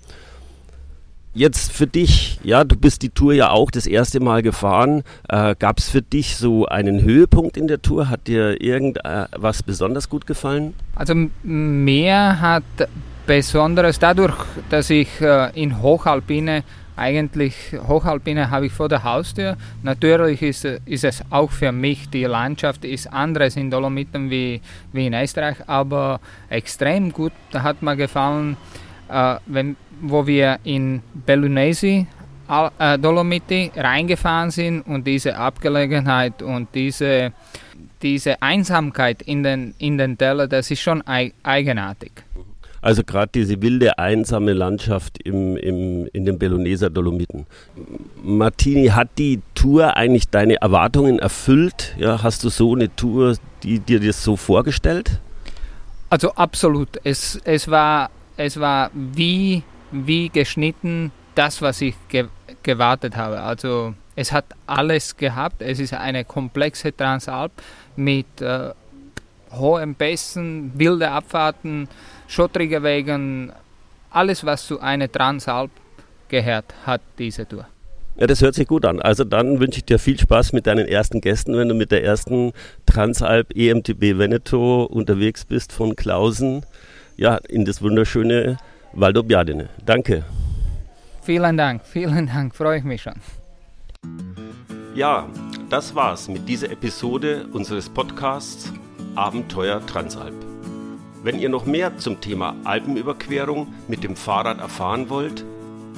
Jetzt 1.33 1.71
für 1.71 1.87
dich, 1.87 2.41
ja, 2.43 2.65
du 2.65 2.75
bist 2.75 3.03
die 3.03 3.11
Tour 3.11 3.33
ja 3.33 3.51
auch 3.51 3.71
das 3.71 3.87
erste 3.87 4.19
Mal 4.19 4.43
gefahren. 4.43 5.05
Äh, 5.29 5.55
Gab 5.57 5.79
es 5.79 5.89
für 5.89 6.03
dich 6.03 6.37
so 6.37 6.67
einen 6.67 7.03
Höhepunkt 7.03 7.57
in 7.57 7.69
der 7.69 7.83
Tour? 7.83 8.09
Hat 8.09 8.27
dir 8.27 8.61
irgendwas 8.61 9.63
besonders 9.63 10.09
gut 10.09 10.27
gefallen? 10.27 10.75
Also 10.97 11.15
mir 11.45 12.41
hat 12.41 12.65
Besonderes 13.31 14.01
dadurch, 14.01 14.35
dass 14.71 14.91
ich 14.91 15.21
äh, 15.21 15.51
in 15.55 15.81
Hochalpine 15.81 16.65
eigentlich 16.97 17.55
Hochalpine 17.87 18.51
habe 18.51 18.67
ich 18.67 18.73
vor 18.73 18.89
der 18.89 19.05
Haustür. 19.05 19.57
Natürlich 19.85 20.43
ist, 20.43 20.65
ist 20.65 21.05
es 21.05 21.23
auch 21.31 21.53
für 21.53 21.71
mich, 21.71 22.11
die 22.11 22.25
Landschaft 22.25 22.85
ist 22.85 23.07
anders 23.07 23.55
in 23.55 23.71
Dolomiten 23.71 24.31
wie, 24.31 24.61
wie 24.93 25.07
in 25.07 25.15
Österreich, 25.15 25.59
aber 25.69 26.19
extrem 26.49 27.13
gut 27.13 27.33
hat 27.55 27.83
mir 27.83 27.95
gefallen, 27.95 28.57
äh, 29.09 29.37
wenn, 29.47 29.77
wo 30.01 30.27
wir 30.27 30.59
in 30.65 31.01
Bellunesi 31.15 32.09
äh, 32.81 32.99
Dolomiti 32.99 33.71
reingefahren 33.77 34.51
sind 34.51 34.83
und 34.83 35.07
diese 35.07 35.37
Abgelegenheit 35.37 36.43
und 36.43 36.75
diese, 36.75 37.33
diese 38.03 38.43
Einsamkeit 38.43 39.23
in 39.23 39.45
den, 39.45 39.75
in 39.79 39.99
den 39.99 40.19
Tälern, 40.19 40.51
das 40.51 40.69
ist 40.73 40.81
schon 40.81 41.01
eigenartig. 41.45 42.11
Also 42.83 43.05
gerade 43.05 43.31
diese 43.35 43.61
wilde, 43.61 43.99
einsame 43.99 44.53
Landschaft 44.53 45.23
im, 45.23 45.57
im, 45.57 46.07
in 46.13 46.25
den 46.25 46.39
Belloneser 46.39 46.89
Dolomiten. 46.89 47.47
Martini, 48.23 48.89
hat 48.89 49.11
die 49.19 49.41
Tour 49.55 49.97
eigentlich 49.97 50.29
deine 50.29 50.61
Erwartungen 50.61 51.19
erfüllt? 51.19 51.95
Ja, 51.99 52.23
hast 52.23 52.43
du 52.43 52.49
so 52.49 52.75
eine 52.75 52.95
Tour, 52.97 53.37
die 53.63 53.81
dir 53.81 54.01
das 54.01 54.25
so 54.25 54.37
vorgestellt? 54.37 55.21
Also 56.09 56.33
absolut. 56.33 56.89
Es, 57.05 57.39
es, 57.45 57.69
war, 57.69 58.11
es 58.37 58.59
war 58.59 58.91
wie, 58.95 59.63
wie 59.93 60.31
geschnitten 60.31 61.13
das, 61.35 61.63
was 61.63 61.81
ich 61.81 61.95
ge 62.09 62.27
gewartet 62.63 63.17
habe. 63.17 63.41
Also 63.41 63.95
es 64.17 64.33
hat 64.33 64.45
alles 64.67 65.17
gehabt. 65.17 65.63
Es 65.63 65.79
ist 65.79 65.95
eine 65.95 66.25
komplexe 66.25 66.95
Transalp 66.95 67.53
mit 67.97 68.27
äh, 68.43 68.71
hohen 69.53 69.95
Pässen, 69.95 70.73
wilde 70.75 71.11
Abfahrten, 71.11 71.89
schottrige 72.31 72.83
Wegen, 72.83 73.53
alles, 74.11 74.45
was 74.45 74.67
zu 74.67 74.81
einer 74.81 75.11
Transalp 75.11 75.71
gehört, 76.29 76.73
hat 76.87 77.01
diese 77.19 77.47
Tour. 77.47 77.67
Ja, 78.17 78.27
das 78.27 78.43
hört 78.43 78.55
sich 78.55 78.67
gut 78.67 78.85
an. 78.85 79.01
Also 79.01 79.25
dann 79.25 79.61
wünsche 79.61 79.79
ich 79.79 79.85
dir 79.85 79.99
viel 79.99 80.19
Spaß 80.19 80.53
mit 80.53 80.67
deinen 80.67 80.87
ersten 80.87 81.21
Gästen, 81.21 81.57
wenn 81.57 81.69
du 81.69 81.75
mit 81.75 81.91
der 81.91 82.05
ersten 82.05 82.53
Transalp 82.87 83.57
EMTB 83.57 84.19
Veneto 84.19 84.85
unterwegs 84.85 85.45
bist 85.45 85.73
von 85.73 85.97
Klausen, 85.97 86.65
ja, 87.17 87.37
in 87.49 87.65
das 87.65 87.83
wunderschöne 87.83 88.59
Valdobbiadene. 88.93 89.69
Danke. 89.85 90.25
Vielen 91.23 91.57
Dank, 91.57 91.83
vielen 91.85 92.27
Dank, 92.27 92.55
freue 92.55 92.79
ich 92.79 92.85
mich 92.85 93.03
schon. 93.03 93.15
Ja, 94.95 95.29
das 95.69 95.95
war's 95.95 96.29
mit 96.29 96.49
dieser 96.49 96.71
Episode 96.71 97.47
unseres 97.53 97.89
Podcasts 97.89 98.73
Abenteuer 99.15 99.85
Transalp. 99.87 100.50
Wenn 101.23 101.39
ihr 101.39 101.51
noch 101.51 101.67
mehr 101.67 101.99
zum 101.99 102.23
Thema 102.23 102.57
Alpenüberquerung 102.65 103.75
mit 103.89 104.03
dem 104.05 104.17
Fahrrad 104.17 104.59
erfahren 104.59 105.11
wollt, 105.11 105.45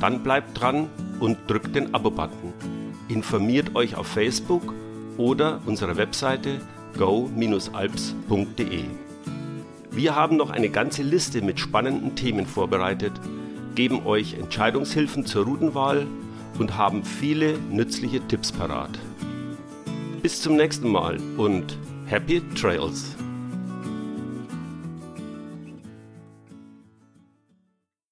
dann 0.00 0.24
bleibt 0.24 0.60
dran 0.60 0.88
und 1.20 1.38
drückt 1.46 1.76
den 1.76 1.94
Abo-Button. 1.94 2.52
Informiert 3.08 3.76
euch 3.76 3.94
auf 3.94 4.08
Facebook 4.08 4.74
oder 5.18 5.60
unserer 5.64 5.96
Webseite 5.96 6.60
go-alps.de. 6.98 8.84
Wir 9.92 10.16
haben 10.16 10.36
noch 10.36 10.50
eine 10.50 10.70
ganze 10.70 11.02
Liste 11.02 11.40
mit 11.42 11.60
spannenden 11.60 12.16
Themen 12.16 12.46
vorbereitet, 12.46 13.12
geben 13.76 14.04
euch 14.04 14.34
Entscheidungshilfen 14.34 15.24
zur 15.24 15.44
Routenwahl 15.44 16.06
und 16.58 16.76
haben 16.76 17.04
viele 17.04 17.58
nützliche 17.70 18.26
Tipps 18.26 18.50
parat. 18.50 18.98
Bis 20.20 20.42
zum 20.42 20.56
nächsten 20.56 20.90
Mal 20.90 21.18
und 21.36 21.78
Happy 22.06 22.42
Trails! 22.54 23.16